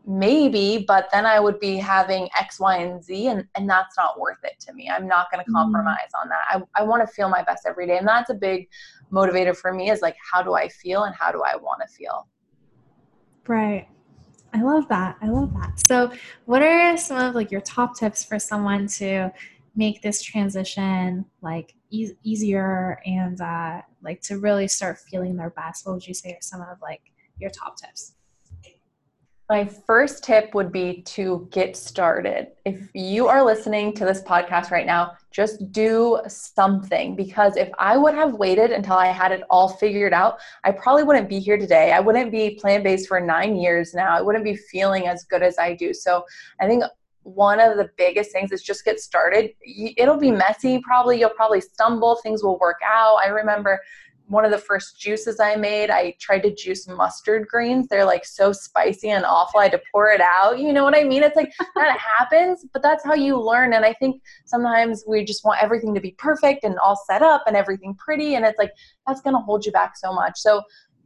maybe, 0.05 0.83
but 0.87 1.09
then 1.11 1.25
I 1.25 1.39
would 1.39 1.59
be 1.59 1.77
having 1.77 2.27
X, 2.37 2.59
Y, 2.59 2.77
and 2.77 3.03
Z, 3.03 3.27
and, 3.27 3.45
and 3.55 3.69
that's 3.69 3.97
not 3.97 4.19
worth 4.19 4.43
it 4.43 4.59
to 4.61 4.73
me. 4.73 4.89
I'm 4.89 5.07
not 5.07 5.31
going 5.31 5.43
to 5.43 5.49
mm-hmm. 5.49 5.55
compromise 5.55 6.09
mm-hmm. 6.15 6.21
on 6.21 6.29
that. 6.29 6.67
I, 6.75 6.81
I 6.81 6.83
want 6.83 7.07
to 7.07 7.13
feel 7.13 7.29
my 7.29 7.43
best 7.43 7.65
every 7.65 7.87
day. 7.87 7.97
And 7.97 8.07
that's 8.07 8.29
a 8.29 8.33
big 8.33 8.67
motivator 9.11 9.55
for 9.55 9.73
me 9.73 9.89
is 9.89 10.01
like, 10.01 10.15
how 10.31 10.41
do 10.41 10.53
I 10.53 10.67
feel 10.67 11.03
and 11.03 11.15
how 11.15 11.31
do 11.31 11.43
I 11.43 11.55
want 11.55 11.81
to 11.87 11.93
feel? 11.93 12.27
Right. 13.47 13.87
I 14.53 14.61
love 14.61 14.87
that. 14.89 15.17
I 15.21 15.27
love 15.29 15.53
that. 15.53 15.79
So, 15.87 16.11
what 16.45 16.61
are 16.61 16.95
some 16.95 17.17
of 17.17 17.33
like 17.33 17.51
your 17.51 17.61
top 17.61 17.97
tips 17.97 18.23
for 18.23 18.37
someone 18.37 18.87
to 18.99 19.31
make 19.75 20.01
this 20.01 20.21
transition 20.21 21.25
like 21.41 21.73
e- 21.89 22.13
easier 22.23 22.99
and 23.05 23.41
uh, 23.41 23.81
like 24.03 24.21
to 24.21 24.37
really 24.37 24.67
start 24.67 24.99
feeling 24.99 25.35
their 25.35 25.49
best 25.51 25.85
what 25.85 25.93
would 25.93 26.07
you 26.07 26.13
say 26.13 26.31
are 26.31 26.41
some 26.41 26.61
of 26.61 26.79
like 26.81 27.01
your 27.39 27.49
top 27.49 27.75
tips 27.77 28.13
my 29.49 29.65
first 29.65 30.23
tip 30.23 30.53
would 30.55 30.71
be 30.71 31.01
to 31.01 31.47
get 31.51 31.75
started. 31.75 32.47
If 32.65 32.89
you 32.93 33.27
are 33.27 33.43
listening 33.43 33.93
to 33.95 34.05
this 34.05 34.21
podcast 34.21 34.71
right 34.71 34.85
now, 34.85 35.17
just 35.31 35.71
do 35.71 36.19
something 36.27 37.15
because 37.15 37.57
if 37.57 37.69
I 37.77 37.97
would 37.97 38.13
have 38.13 38.35
waited 38.35 38.71
until 38.71 38.95
I 38.95 39.07
had 39.07 39.33
it 39.33 39.43
all 39.49 39.67
figured 39.67 40.13
out, 40.13 40.39
I 40.63 40.71
probably 40.71 41.03
wouldn't 41.03 41.27
be 41.27 41.39
here 41.39 41.57
today. 41.57 41.91
I 41.91 41.99
wouldn't 41.99 42.31
be 42.31 42.51
plant 42.51 42.85
based 42.85 43.07
for 43.07 43.19
nine 43.19 43.57
years 43.57 43.93
now. 43.93 44.15
I 44.15 44.21
wouldn't 44.21 44.45
be 44.45 44.55
feeling 44.55 45.07
as 45.07 45.25
good 45.25 45.43
as 45.43 45.57
I 45.59 45.75
do. 45.75 45.93
So 45.93 46.23
I 46.61 46.67
think 46.67 46.83
one 47.23 47.59
of 47.59 47.77
the 47.77 47.89
biggest 47.97 48.31
things 48.31 48.51
is 48.51 48.63
just 48.63 48.85
get 48.85 48.99
started. 48.99 49.51
It'll 49.97 50.17
be 50.17 50.31
messy, 50.31 50.79
probably. 50.79 51.19
You'll 51.19 51.29
probably 51.31 51.61
stumble. 51.61 52.15
Things 52.23 52.43
will 52.43 52.59
work 52.59 52.79
out. 52.85 53.17
I 53.17 53.27
remember 53.27 53.79
one 54.33 54.45
of 54.45 54.51
the 54.51 54.57
first 54.57 54.99
juices 54.99 55.39
I 55.39 55.55
made, 55.55 55.89
I 55.89 56.15
tried 56.19 56.39
to 56.39 56.53
juice 56.53 56.87
mustard 56.87 57.47
greens. 57.47 57.87
They're 57.87 58.05
like 58.05 58.25
so 58.25 58.51
spicy 58.51 59.11
and 59.11 59.23
awful. 59.23 59.59
I 59.59 59.63
had 59.63 59.71
to 59.73 59.81
pour 59.91 60.09
it 60.09 60.21
out. 60.21 60.59
You 60.59 60.73
know 60.73 60.83
what 60.83 60.97
I 60.97 61.03
mean? 61.03 61.23
It's 61.23 61.35
like 61.35 61.53
that 61.75 61.97
happens, 61.99 62.65
but 62.73 62.81
that's 62.81 63.05
how 63.05 63.13
you 63.13 63.39
learn. 63.39 63.73
And 63.73 63.85
I 63.85 63.93
think 63.93 64.21
sometimes 64.45 65.03
we 65.07 65.23
just 65.23 65.45
want 65.45 65.61
everything 65.61 65.93
to 65.93 66.01
be 66.01 66.15
perfect 66.17 66.63
and 66.63 66.77
all 66.79 67.01
set 67.07 67.21
up 67.21 67.43
and 67.47 67.55
everything 67.55 67.95
pretty. 67.95 68.35
And 68.35 68.43
it's 68.43 68.57
like, 68.57 68.71
that's 69.07 69.21
going 69.21 69.35
to 69.35 69.41
hold 69.41 69.65
you 69.65 69.71
back 69.71 69.95
so 69.95 70.11
much. 70.11 70.39
So 70.39 70.61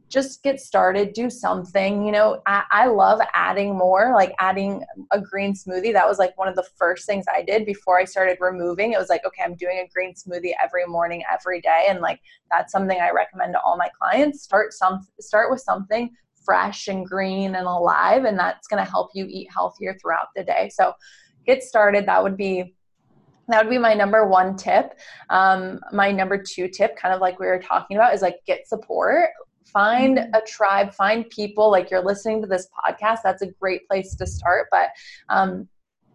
just 0.08 0.42
get 0.42 0.60
started, 0.60 1.12
do 1.12 1.28
something. 1.28 2.04
You 2.04 2.12
know, 2.12 2.42
I, 2.46 2.64
I, 2.70 2.86
love 2.86 3.20
adding 3.34 3.76
more, 3.76 4.12
like 4.14 4.32
adding 4.38 4.84
a 5.10 5.20
green 5.20 5.52
smoothie. 5.52 5.92
That 5.92 6.08
was 6.08 6.18
like 6.18 6.36
one 6.38 6.48
of 6.48 6.56
the 6.56 6.66
first 6.76 7.06
things 7.06 7.26
I 7.32 7.42
did 7.42 7.66
before 7.66 7.98
I 7.98 8.04
started 8.04 8.38
removing. 8.40 8.92
It 8.92 8.98
was 8.98 9.10
like, 9.10 9.24
okay, 9.26 9.42
I'm 9.44 9.54
doing 9.54 9.84
a 9.84 9.88
green 9.92 10.14
smoothie 10.14 10.52
every 10.62 10.86
morning, 10.86 11.22
every 11.30 11.60
day. 11.60 11.86
And 11.88 12.00
like 12.00 12.20
that's 12.50 12.72
something 12.72 12.98
I 12.98 13.10
recommend 13.10 13.52
to 13.54 13.60
all 13.60 13.76
my 13.76 13.90
clients. 14.00 14.42
Start 14.42 14.72
some 14.72 15.06
start 15.20 15.50
with 15.50 15.60
something 15.60 16.10
fresh 16.44 16.88
and 16.88 17.06
green 17.06 17.56
and 17.56 17.66
alive, 17.66 18.24
and 18.24 18.38
that's 18.38 18.66
gonna 18.66 18.84
help 18.84 19.10
you 19.14 19.26
eat 19.28 19.48
healthier 19.52 19.96
throughout 20.00 20.28
the 20.34 20.42
day. 20.42 20.70
So 20.72 20.94
get 21.46 21.62
started. 21.62 22.06
That 22.06 22.22
would 22.22 22.36
be 22.36 22.74
that 23.48 23.64
would 23.64 23.70
be 23.70 23.78
my 23.78 23.94
number 23.94 24.26
one 24.26 24.56
tip 24.56 24.98
um, 25.30 25.80
my 25.90 26.12
number 26.12 26.36
two 26.36 26.68
tip 26.68 26.96
kind 26.96 27.14
of 27.14 27.20
like 27.22 27.38
we 27.38 27.46
were 27.46 27.58
talking 27.58 27.96
about 27.96 28.14
is 28.14 28.20
like 28.20 28.36
get 28.46 28.68
support 28.68 29.30
find 29.72 30.18
mm-hmm. 30.18 30.34
a 30.34 30.40
tribe 30.46 30.92
find 30.94 31.28
people 31.30 31.70
like 31.70 31.90
you're 31.90 32.04
listening 32.04 32.40
to 32.42 32.48
this 32.48 32.68
podcast 32.84 33.18
that's 33.22 33.42
a 33.42 33.50
great 33.60 33.86
place 33.88 34.14
to 34.14 34.26
start 34.26 34.66
but 34.70 34.88
um, 35.28 35.68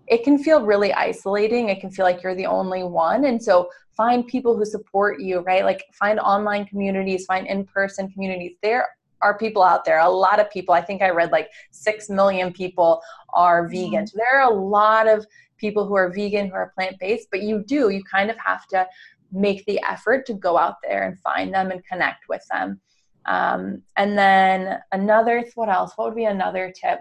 it 0.08 0.24
can 0.24 0.38
feel 0.38 0.66
really 0.66 0.94
isolating 0.94 1.70
it 1.70 1.80
can 1.80 1.92
feel 1.92 2.06
like 2.06 2.22
you're 2.24 2.36
the 2.36 2.46
only 2.46 2.84
one 2.84 3.26
and 3.26 3.42
so 3.42 3.70
find 3.96 4.28
people 4.28 4.58
who 4.58 4.66
support 4.66 5.22
you 5.22 5.40
right? 5.42 5.64
Like 5.64 5.86
find 5.94 6.20
online 6.20 6.66
communities 6.66 7.26
find 7.26 7.48
in-person 7.48 8.12
communities. 8.12 8.54
There 8.62 8.88
are 9.24 9.38
people 9.38 9.64
out 9.64 9.86
there 9.86 10.00
a 10.00 10.10
lot 10.10 10.40
of 10.40 10.52
people 10.52 10.76
i 10.76 10.82
think 10.82 11.02
i 11.02 11.10
read 11.10 11.32
like 11.32 11.50
6 11.72 12.10
million 12.10 12.52
people 12.52 13.02
are 13.34 13.70
vegan 13.70 14.06
so 14.06 14.18
there 14.18 14.38
are 14.40 14.52
a 14.52 14.54
lot 14.54 15.08
of 15.08 15.26
people 15.58 15.88
who 15.88 15.96
are 15.96 16.12
vegan 16.12 16.48
who 16.48 16.54
are 16.54 16.74
plant-based 16.76 17.30
but 17.32 17.42
you 17.42 17.64
do 17.66 17.90
you 17.90 18.04
kind 18.04 18.30
of 18.30 18.36
have 18.38 18.68
to 18.68 18.86
make 19.32 19.66
the 19.66 19.82
effort 19.90 20.26
to 20.26 20.34
go 20.34 20.58
out 20.58 20.76
there 20.84 21.08
and 21.08 21.18
find 21.22 21.54
them 21.54 21.72
and 21.72 21.86
connect 21.86 22.28
with 22.28 22.46
them 22.52 22.82
um, 23.26 23.82
and 23.98 24.18
then 24.18 24.80
another, 24.92 25.46
what 25.56 25.70
else? 25.70 25.94
What 25.96 26.10
would 26.10 26.16
be 26.16 26.26
another 26.26 26.74
tip? 26.76 27.00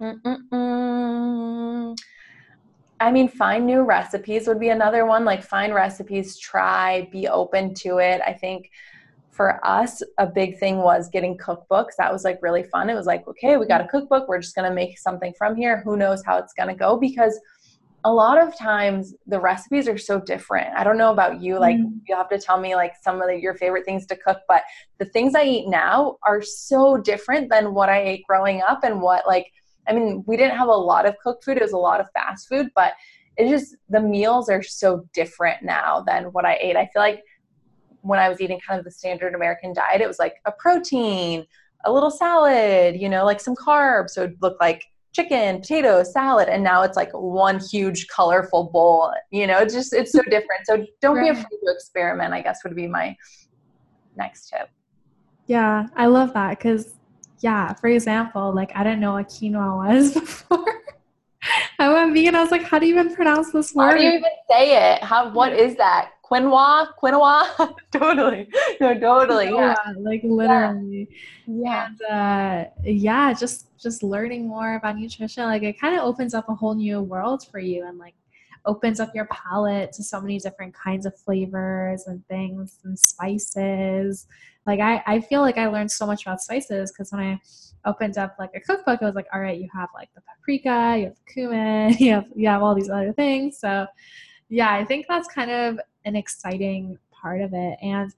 Mm-mm-mm. 0.00 1.96
I 3.00 3.10
mean, 3.10 3.28
find 3.28 3.66
new 3.66 3.82
recipes 3.82 4.46
would 4.46 4.60
be 4.60 4.68
another 4.68 5.06
one. 5.06 5.24
Like, 5.24 5.42
find 5.42 5.74
recipes, 5.74 6.38
try, 6.38 7.08
be 7.10 7.26
open 7.28 7.74
to 7.74 7.98
it. 7.98 8.20
I 8.24 8.32
think 8.32 8.70
for 9.30 9.64
us, 9.66 10.02
a 10.18 10.26
big 10.26 10.58
thing 10.58 10.76
was 10.78 11.08
getting 11.08 11.36
cookbooks. 11.38 11.96
That 11.98 12.12
was 12.12 12.22
like 12.22 12.38
really 12.42 12.62
fun. 12.62 12.90
It 12.90 12.94
was 12.94 13.06
like, 13.06 13.26
okay, 13.26 13.56
we 13.56 13.66
got 13.66 13.80
a 13.80 13.88
cookbook. 13.88 14.28
We're 14.28 14.40
just 14.40 14.54
going 14.54 14.68
to 14.68 14.74
make 14.74 14.98
something 14.98 15.32
from 15.36 15.56
here. 15.56 15.80
Who 15.82 15.96
knows 15.96 16.22
how 16.24 16.36
it's 16.38 16.52
going 16.52 16.68
to 16.68 16.74
go? 16.74 16.96
Because 16.96 17.40
a 18.04 18.12
lot 18.12 18.42
of 18.42 18.56
times 18.56 19.14
the 19.26 19.38
recipes 19.38 19.86
are 19.88 19.98
so 19.98 20.20
different. 20.20 20.74
I 20.76 20.82
don't 20.82 20.98
know 20.98 21.12
about 21.12 21.40
you, 21.40 21.58
like 21.58 21.76
mm. 21.76 22.00
you 22.06 22.16
have 22.16 22.28
to 22.30 22.38
tell 22.38 22.58
me 22.58 22.74
like 22.74 22.94
some 23.00 23.20
of 23.20 23.28
the, 23.28 23.40
your 23.40 23.54
favorite 23.54 23.84
things 23.84 24.06
to 24.06 24.16
cook, 24.16 24.38
but 24.48 24.62
the 24.98 25.04
things 25.04 25.34
I 25.34 25.44
eat 25.44 25.68
now 25.68 26.16
are 26.26 26.42
so 26.42 26.96
different 26.96 27.48
than 27.48 27.74
what 27.74 27.88
I 27.88 28.00
ate 28.00 28.26
growing 28.26 28.60
up 28.62 28.82
and 28.82 29.00
what 29.00 29.26
like 29.26 29.52
I 29.88 29.92
mean, 29.92 30.22
we 30.26 30.36
didn't 30.36 30.56
have 30.56 30.68
a 30.68 30.72
lot 30.72 31.06
of 31.06 31.18
cooked 31.18 31.44
food, 31.44 31.56
it 31.56 31.62
was 31.62 31.72
a 31.72 31.78
lot 31.78 32.00
of 32.00 32.06
fast 32.12 32.48
food, 32.48 32.68
but 32.74 32.92
it 33.36 33.48
just 33.48 33.76
the 33.88 34.00
meals 34.00 34.48
are 34.48 34.62
so 34.62 35.08
different 35.12 35.62
now 35.62 36.04
than 36.06 36.24
what 36.26 36.44
I 36.44 36.58
ate. 36.60 36.76
I 36.76 36.86
feel 36.92 37.02
like 37.02 37.22
when 38.02 38.18
I 38.18 38.28
was 38.28 38.40
eating 38.40 38.60
kind 38.66 38.78
of 38.78 38.84
the 38.84 38.90
standard 38.90 39.34
American 39.34 39.72
diet, 39.72 40.00
it 40.00 40.08
was 40.08 40.18
like 40.18 40.34
a 40.44 40.52
protein, 40.52 41.46
a 41.84 41.92
little 41.92 42.10
salad, 42.10 43.00
you 43.00 43.08
know, 43.08 43.24
like 43.24 43.40
some 43.40 43.54
carbs. 43.54 44.10
So 44.10 44.24
it 44.24 44.36
looked 44.40 44.60
like 44.60 44.84
chicken, 45.12 45.60
potato, 45.60 46.02
salad, 46.02 46.48
and 46.48 46.64
now 46.64 46.82
it's 46.82 46.96
like 46.96 47.10
one 47.12 47.60
huge 47.60 48.06
colorful 48.08 48.70
bowl. 48.72 49.12
You 49.30 49.46
know, 49.46 49.58
it's 49.58 49.74
just 49.74 49.92
it's 49.92 50.12
so 50.12 50.22
different. 50.30 50.66
So 50.66 50.86
don't 51.00 51.16
right. 51.16 51.24
be 51.24 51.28
afraid 51.30 51.58
to 51.64 51.72
experiment. 51.74 52.32
I 52.32 52.42
guess 52.42 52.64
would 52.64 52.76
be 52.76 52.86
my 52.86 53.16
next 54.16 54.48
tip. 54.48 54.68
Yeah, 55.46 55.86
I 55.96 56.06
love 56.06 56.32
that 56.34 56.58
because 56.58 56.94
yeah, 57.40 57.72
for 57.74 57.88
example, 57.88 58.54
like 58.54 58.72
I 58.74 58.84
didn't 58.84 59.00
know 59.00 59.12
what 59.12 59.28
quinoa 59.28 59.76
was 59.76 60.14
before. 60.20 60.64
I 61.78 61.92
went 61.92 62.14
vegan. 62.14 62.36
I 62.36 62.40
was 62.40 62.52
like, 62.52 62.62
how 62.62 62.78
do 62.78 62.86
you 62.86 62.94
even 62.94 63.14
pronounce 63.14 63.50
this 63.50 63.74
word? 63.74 63.90
How 63.90 63.96
do 63.96 64.02
you 64.02 64.10
even 64.12 64.30
say 64.48 64.92
it? 64.92 65.02
How 65.02 65.30
what 65.30 65.52
is 65.52 65.76
that? 65.76 66.10
Quinoa, 66.32 66.88
quinoa. 67.02 67.74
totally, 67.92 68.48
no, 68.80 68.98
totally, 68.98 69.50
yeah, 69.50 69.74
like 69.98 70.22
literally, 70.24 71.08
yeah, 71.46 71.86
and, 71.86 72.02
uh, 72.02 72.70
yeah. 72.84 73.32
Just 73.32 73.76
just 73.78 74.02
learning 74.02 74.46
more 74.46 74.76
about 74.76 74.98
nutrition, 74.98 75.44
like 75.44 75.62
it 75.62 75.78
kind 75.78 75.96
of 75.96 76.02
opens 76.02 76.34
up 76.34 76.48
a 76.48 76.54
whole 76.54 76.74
new 76.74 77.00
world 77.00 77.46
for 77.50 77.58
you, 77.58 77.86
and 77.86 77.98
like 77.98 78.14
opens 78.64 79.00
up 79.00 79.14
your 79.14 79.26
palate 79.26 79.92
to 79.92 80.02
so 80.02 80.20
many 80.20 80.38
different 80.38 80.74
kinds 80.74 81.04
of 81.04 81.18
flavors 81.18 82.06
and 82.06 82.26
things 82.28 82.78
and 82.84 82.98
spices. 82.98 84.26
Like 84.66 84.80
I, 84.80 85.02
I 85.06 85.20
feel 85.20 85.40
like 85.40 85.58
I 85.58 85.66
learned 85.66 85.90
so 85.90 86.06
much 86.06 86.22
about 86.22 86.40
spices 86.40 86.92
because 86.92 87.10
when 87.10 87.20
I 87.20 87.40
opened 87.84 88.18
up 88.18 88.36
like 88.38 88.50
a 88.54 88.60
cookbook, 88.60 89.02
it 89.02 89.04
was 89.04 89.16
like, 89.16 89.26
all 89.34 89.40
right, 89.40 89.58
you 89.58 89.68
have 89.72 89.88
like 89.94 90.10
the 90.14 90.20
paprika, 90.20 90.96
you 90.98 91.04
have 91.06 91.16
the 91.16 91.32
cumin, 91.32 91.96
you 91.98 92.12
have 92.12 92.26
you 92.34 92.48
have 92.48 92.62
all 92.62 92.74
these 92.74 92.90
other 92.90 93.12
things. 93.12 93.58
So 93.58 93.86
yeah, 94.48 94.72
I 94.72 94.84
think 94.84 95.06
that's 95.08 95.28
kind 95.28 95.50
of 95.50 95.80
an 96.04 96.16
exciting 96.16 96.98
part 97.10 97.40
of 97.40 97.52
it. 97.52 97.78
And 97.82 98.12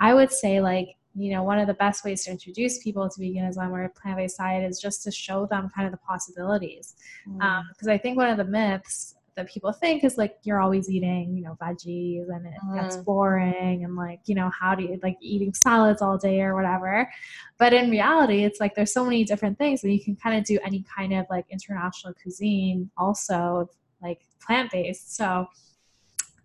I 0.00 0.14
would 0.14 0.32
say 0.32 0.60
like 0.60 0.96
you 1.16 1.32
know, 1.32 1.42
one 1.42 1.58
of 1.58 1.66
the 1.66 1.74
best 1.74 2.04
ways 2.04 2.24
to 2.24 2.30
introduce 2.30 2.78
people 2.78 3.08
to 3.08 3.20
veganism 3.20 3.70
or 3.70 3.88
plant-based 4.00 4.36
diet 4.36 4.70
is 4.70 4.78
just 4.78 5.02
to 5.04 5.10
show 5.10 5.46
them 5.46 5.70
kind 5.74 5.86
of 5.86 5.92
the 5.92 5.98
possibilities. 5.98 6.94
Because 7.24 7.40
mm. 7.40 7.88
um, 7.88 7.90
I 7.90 7.96
think 7.96 8.18
one 8.18 8.28
of 8.28 8.36
the 8.36 8.44
myths 8.44 9.14
that 9.34 9.48
people 9.48 9.72
think 9.72 10.04
is 10.04 10.18
like 10.18 10.36
you're 10.42 10.60
always 10.60 10.90
eating, 10.90 11.34
you 11.34 11.42
know, 11.42 11.56
veggies 11.60 12.28
and 12.28 12.46
it 12.46 12.54
mm. 12.64 12.80
gets 12.80 12.96
boring 12.98 13.84
and 13.84 13.96
like, 13.96 14.20
you 14.26 14.34
know, 14.34 14.50
how 14.50 14.74
do 14.74 14.82
you 14.82 15.00
like 15.02 15.16
eating 15.20 15.54
salads 15.54 16.02
all 16.02 16.18
day 16.18 16.40
or 16.40 16.54
whatever. 16.54 17.10
But 17.58 17.72
in 17.72 17.90
reality, 17.90 18.44
it's 18.44 18.60
like 18.60 18.74
there's 18.74 18.92
so 18.92 19.04
many 19.04 19.24
different 19.24 19.56
things 19.56 19.84
and 19.84 19.92
you 19.92 20.02
can 20.02 20.16
kind 20.16 20.38
of 20.38 20.44
do 20.44 20.58
any 20.64 20.84
kind 20.94 21.14
of 21.14 21.26
like 21.30 21.46
international 21.50 22.14
cuisine 22.14 22.90
also 22.96 23.70
like 24.02 24.20
plant-based. 24.40 25.16
So 25.16 25.46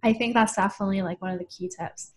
I 0.03 0.13
think 0.13 0.33
that's 0.33 0.55
definitely 0.55 1.01
like 1.01 1.21
one 1.21 1.31
of 1.31 1.39
the 1.39 1.45
key 1.45 1.69
tips. 1.69 2.13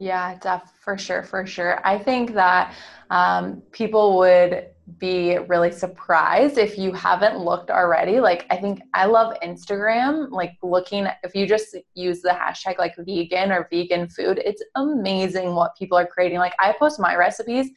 Yeah, 0.00 0.38
def 0.38 0.62
for 0.80 0.96
sure, 0.96 1.24
for 1.24 1.44
sure. 1.44 1.84
I 1.84 1.98
think 1.98 2.32
that 2.34 2.72
um, 3.10 3.62
people 3.72 4.16
would 4.18 4.68
be 4.98 5.38
really 5.48 5.72
surprised 5.72 6.56
if 6.56 6.78
you 6.78 6.92
haven't 6.92 7.38
looked 7.38 7.70
already. 7.70 8.20
Like, 8.20 8.46
I 8.48 8.56
think 8.56 8.80
I 8.94 9.06
love 9.06 9.34
Instagram. 9.42 10.30
Like, 10.30 10.52
looking 10.62 11.08
if 11.24 11.34
you 11.34 11.46
just 11.46 11.76
use 11.94 12.22
the 12.22 12.30
hashtag 12.30 12.78
like 12.78 12.94
vegan 12.96 13.50
or 13.50 13.66
vegan 13.70 14.08
food, 14.08 14.40
it's 14.44 14.62
amazing 14.76 15.54
what 15.54 15.76
people 15.76 15.98
are 15.98 16.06
creating. 16.06 16.38
Like, 16.38 16.54
I 16.60 16.72
post 16.78 17.00
my 17.00 17.16
recipes 17.16 17.70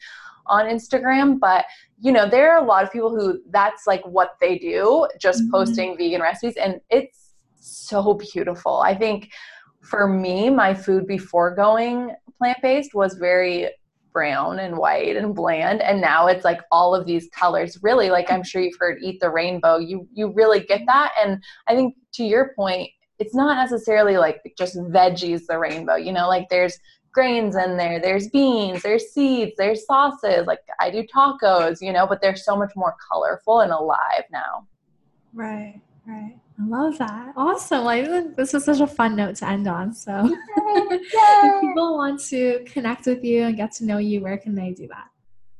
on 0.46 0.66
Instagram, 0.66 1.40
but 1.40 1.64
you 2.00 2.12
know, 2.12 2.28
there 2.28 2.52
are 2.52 2.62
a 2.62 2.66
lot 2.66 2.84
of 2.84 2.92
people 2.92 3.10
who 3.10 3.40
that's 3.50 3.86
like 3.86 4.04
what 4.06 4.36
they 4.40 4.58
do, 4.58 5.08
just 5.20 5.42
mm-hmm. 5.42 5.50
posting 5.50 5.96
vegan 5.96 6.20
recipes, 6.20 6.56
and 6.56 6.80
it's 6.88 7.21
so 7.62 8.14
beautiful. 8.14 8.80
I 8.80 8.94
think 8.94 9.32
for 9.80 10.06
me, 10.06 10.50
my 10.50 10.74
food 10.74 11.06
before 11.06 11.54
going 11.54 12.14
plant 12.38 12.58
based 12.62 12.94
was 12.94 13.14
very 13.14 13.68
brown 14.12 14.58
and 14.58 14.76
white 14.76 15.16
and 15.16 15.34
bland 15.34 15.80
and 15.80 15.98
now 15.98 16.26
it's 16.26 16.44
like 16.44 16.60
all 16.70 16.94
of 16.94 17.06
these 17.06 17.28
colors. 17.34 17.78
Really 17.82 18.10
like 18.10 18.30
i'm 18.30 18.42
sure 18.42 18.60
you've 18.60 18.78
heard 18.78 18.98
eat 19.02 19.20
the 19.20 19.30
rainbow. 19.30 19.78
You 19.78 20.06
you 20.12 20.32
really 20.32 20.60
get 20.60 20.82
that 20.86 21.12
and 21.22 21.42
i 21.68 21.74
think 21.74 21.96
to 22.14 22.24
your 22.24 22.52
point 22.54 22.90
it's 23.18 23.34
not 23.34 23.56
necessarily 23.56 24.18
like 24.18 24.40
just 24.58 24.76
veggies 24.76 25.46
the 25.46 25.58
rainbow 25.58 25.94
you 25.96 26.12
know? 26.12 26.28
Like 26.28 26.48
there's 26.50 26.78
grains 27.12 27.56
in 27.56 27.76
there 27.76 28.00
there's 28.00 28.28
beans 28.28 28.82
there's 28.82 29.10
seeds 29.12 29.52
there's 29.56 29.86
sauces 29.86 30.46
like 30.46 30.60
i 30.80 30.90
do 30.90 31.04
tacos 31.04 31.78
you 31.80 31.92
know? 31.92 32.06
But 32.06 32.20
they're 32.20 32.36
so 32.36 32.56
much 32.56 32.72
more 32.76 32.94
colorful 33.10 33.60
and 33.60 33.72
alive 33.72 34.24
now. 34.30 34.66
Right 35.32 35.80
right 36.06 36.36
I 36.60 36.66
love 36.66 36.98
that. 36.98 37.32
Awesome. 37.36 37.86
I 37.86 38.04
think 38.04 38.36
this 38.36 38.52
was 38.52 38.64
such 38.64 38.80
a 38.80 38.86
fun 38.86 39.16
note 39.16 39.36
to 39.36 39.48
end 39.48 39.66
on. 39.66 39.94
So 39.94 40.24
Yay. 40.24 40.36
if 40.56 41.60
people 41.60 41.96
want 41.96 42.20
to 42.26 42.64
connect 42.66 43.06
with 43.06 43.24
you 43.24 43.44
and 43.44 43.56
get 43.56 43.72
to 43.72 43.84
know 43.84 43.98
you, 43.98 44.20
where 44.20 44.38
can 44.38 44.54
they 44.54 44.72
do 44.72 44.86
that? 44.88 45.08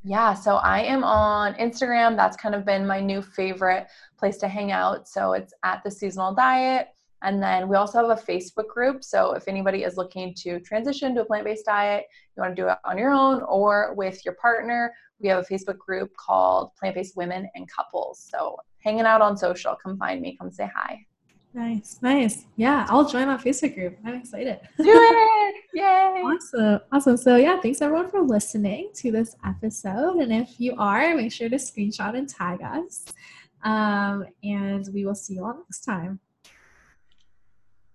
Yeah, 0.05 0.35
so 0.35 0.57
I 0.57 0.81
am 0.81 1.05
on 1.05 1.55
Instagram. 1.55 2.17
That's 2.17 2.37
kind 2.37 2.55
of 2.55 2.65
been 2.65 2.87
my 2.87 3.01
new 3.01 3.23
favorite 3.23 3.87
place 4.19 4.37
to 4.39 4.49
hang 4.49 4.73
out. 4.73 5.09
So 5.09 5.33
it's 5.33 5.55
at 5.63 5.83
the 5.85 5.91
seasonal 5.91 6.35
diet. 6.35 6.89
And 7.23 7.41
then 7.41 7.69
we 7.69 7.77
also 7.77 8.09
have 8.09 8.19
a 8.19 8.21
Facebook 8.21 8.67
group. 8.67 9.05
So 9.05 9.33
if 9.33 9.47
anybody 9.47 9.85
is 9.85 9.97
looking 9.97 10.35
to 10.39 10.59
transition 10.61 11.15
to 11.15 11.23
a 11.23 11.25
plant 11.25 11.45
based 11.45 11.67
diet, 11.67 12.07
you 12.37 12.43
want 12.43 12.57
to 12.57 12.63
do 12.63 12.69
it 12.69 12.79
on 12.85 12.99
your 12.99 13.13
own 13.13 13.43
or 13.43 13.95
with 13.95 14.25
your 14.25 14.35
partner, 14.35 14.93
we 15.21 15.29
have 15.29 15.45
a 15.45 15.47
Facebook 15.47 15.79
group 15.79 16.11
called 16.17 16.75
Plant 16.75 16.97
Based 16.97 17.17
Women 17.17 17.49
and 17.55 17.69
Couples. 17.71 18.29
So 18.29 18.57
hanging 18.85 19.07
out 19.07 19.21
on 19.21 19.37
social. 19.37 19.77
Come 19.83 19.97
find 19.99 20.21
me. 20.21 20.37
Come 20.41 20.51
say 20.51 20.71
hi. 20.75 21.07
Nice, 21.55 21.99
nice. 22.01 22.47
Yeah, 22.57 22.87
I'll 22.89 23.07
join 23.07 23.29
our 23.29 23.39
Facebook 23.39 23.75
group. 23.75 23.99
I'm 24.07 24.15
excited. 24.15 24.59
Do 24.79 24.85
it! 24.87 25.55
Yay! 25.75 25.83
Awesome, 25.85 26.81
awesome. 26.91 27.17
So 27.19 27.37
yeah, 27.37 27.61
thanks 27.61 27.83
everyone 27.83 28.11
for 28.11 28.23
listening 28.23 28.91
to 28.97 29.13
this 29.13 29.37
episode. 29.45 30.17
And 30.17 30.33
if 30.33 30.59
you 30.59 30.75
are, 30.79 31.15
make 31.15 31.31
sure 31.31 31.51
to 31.51 31.57
screenshot 31.57 32.17
and 32.17 32.27
tag 32.27 32.63
us. 32.63 33.05
Um, 33.65 34.25
and 34.43 34.89
we 34.95 35.05
will 35.05 35.15
see 35.15 35.35
you 35.35 35.45
all 35.45 35.59
next 35.59 35.85
time. 35.85 36.21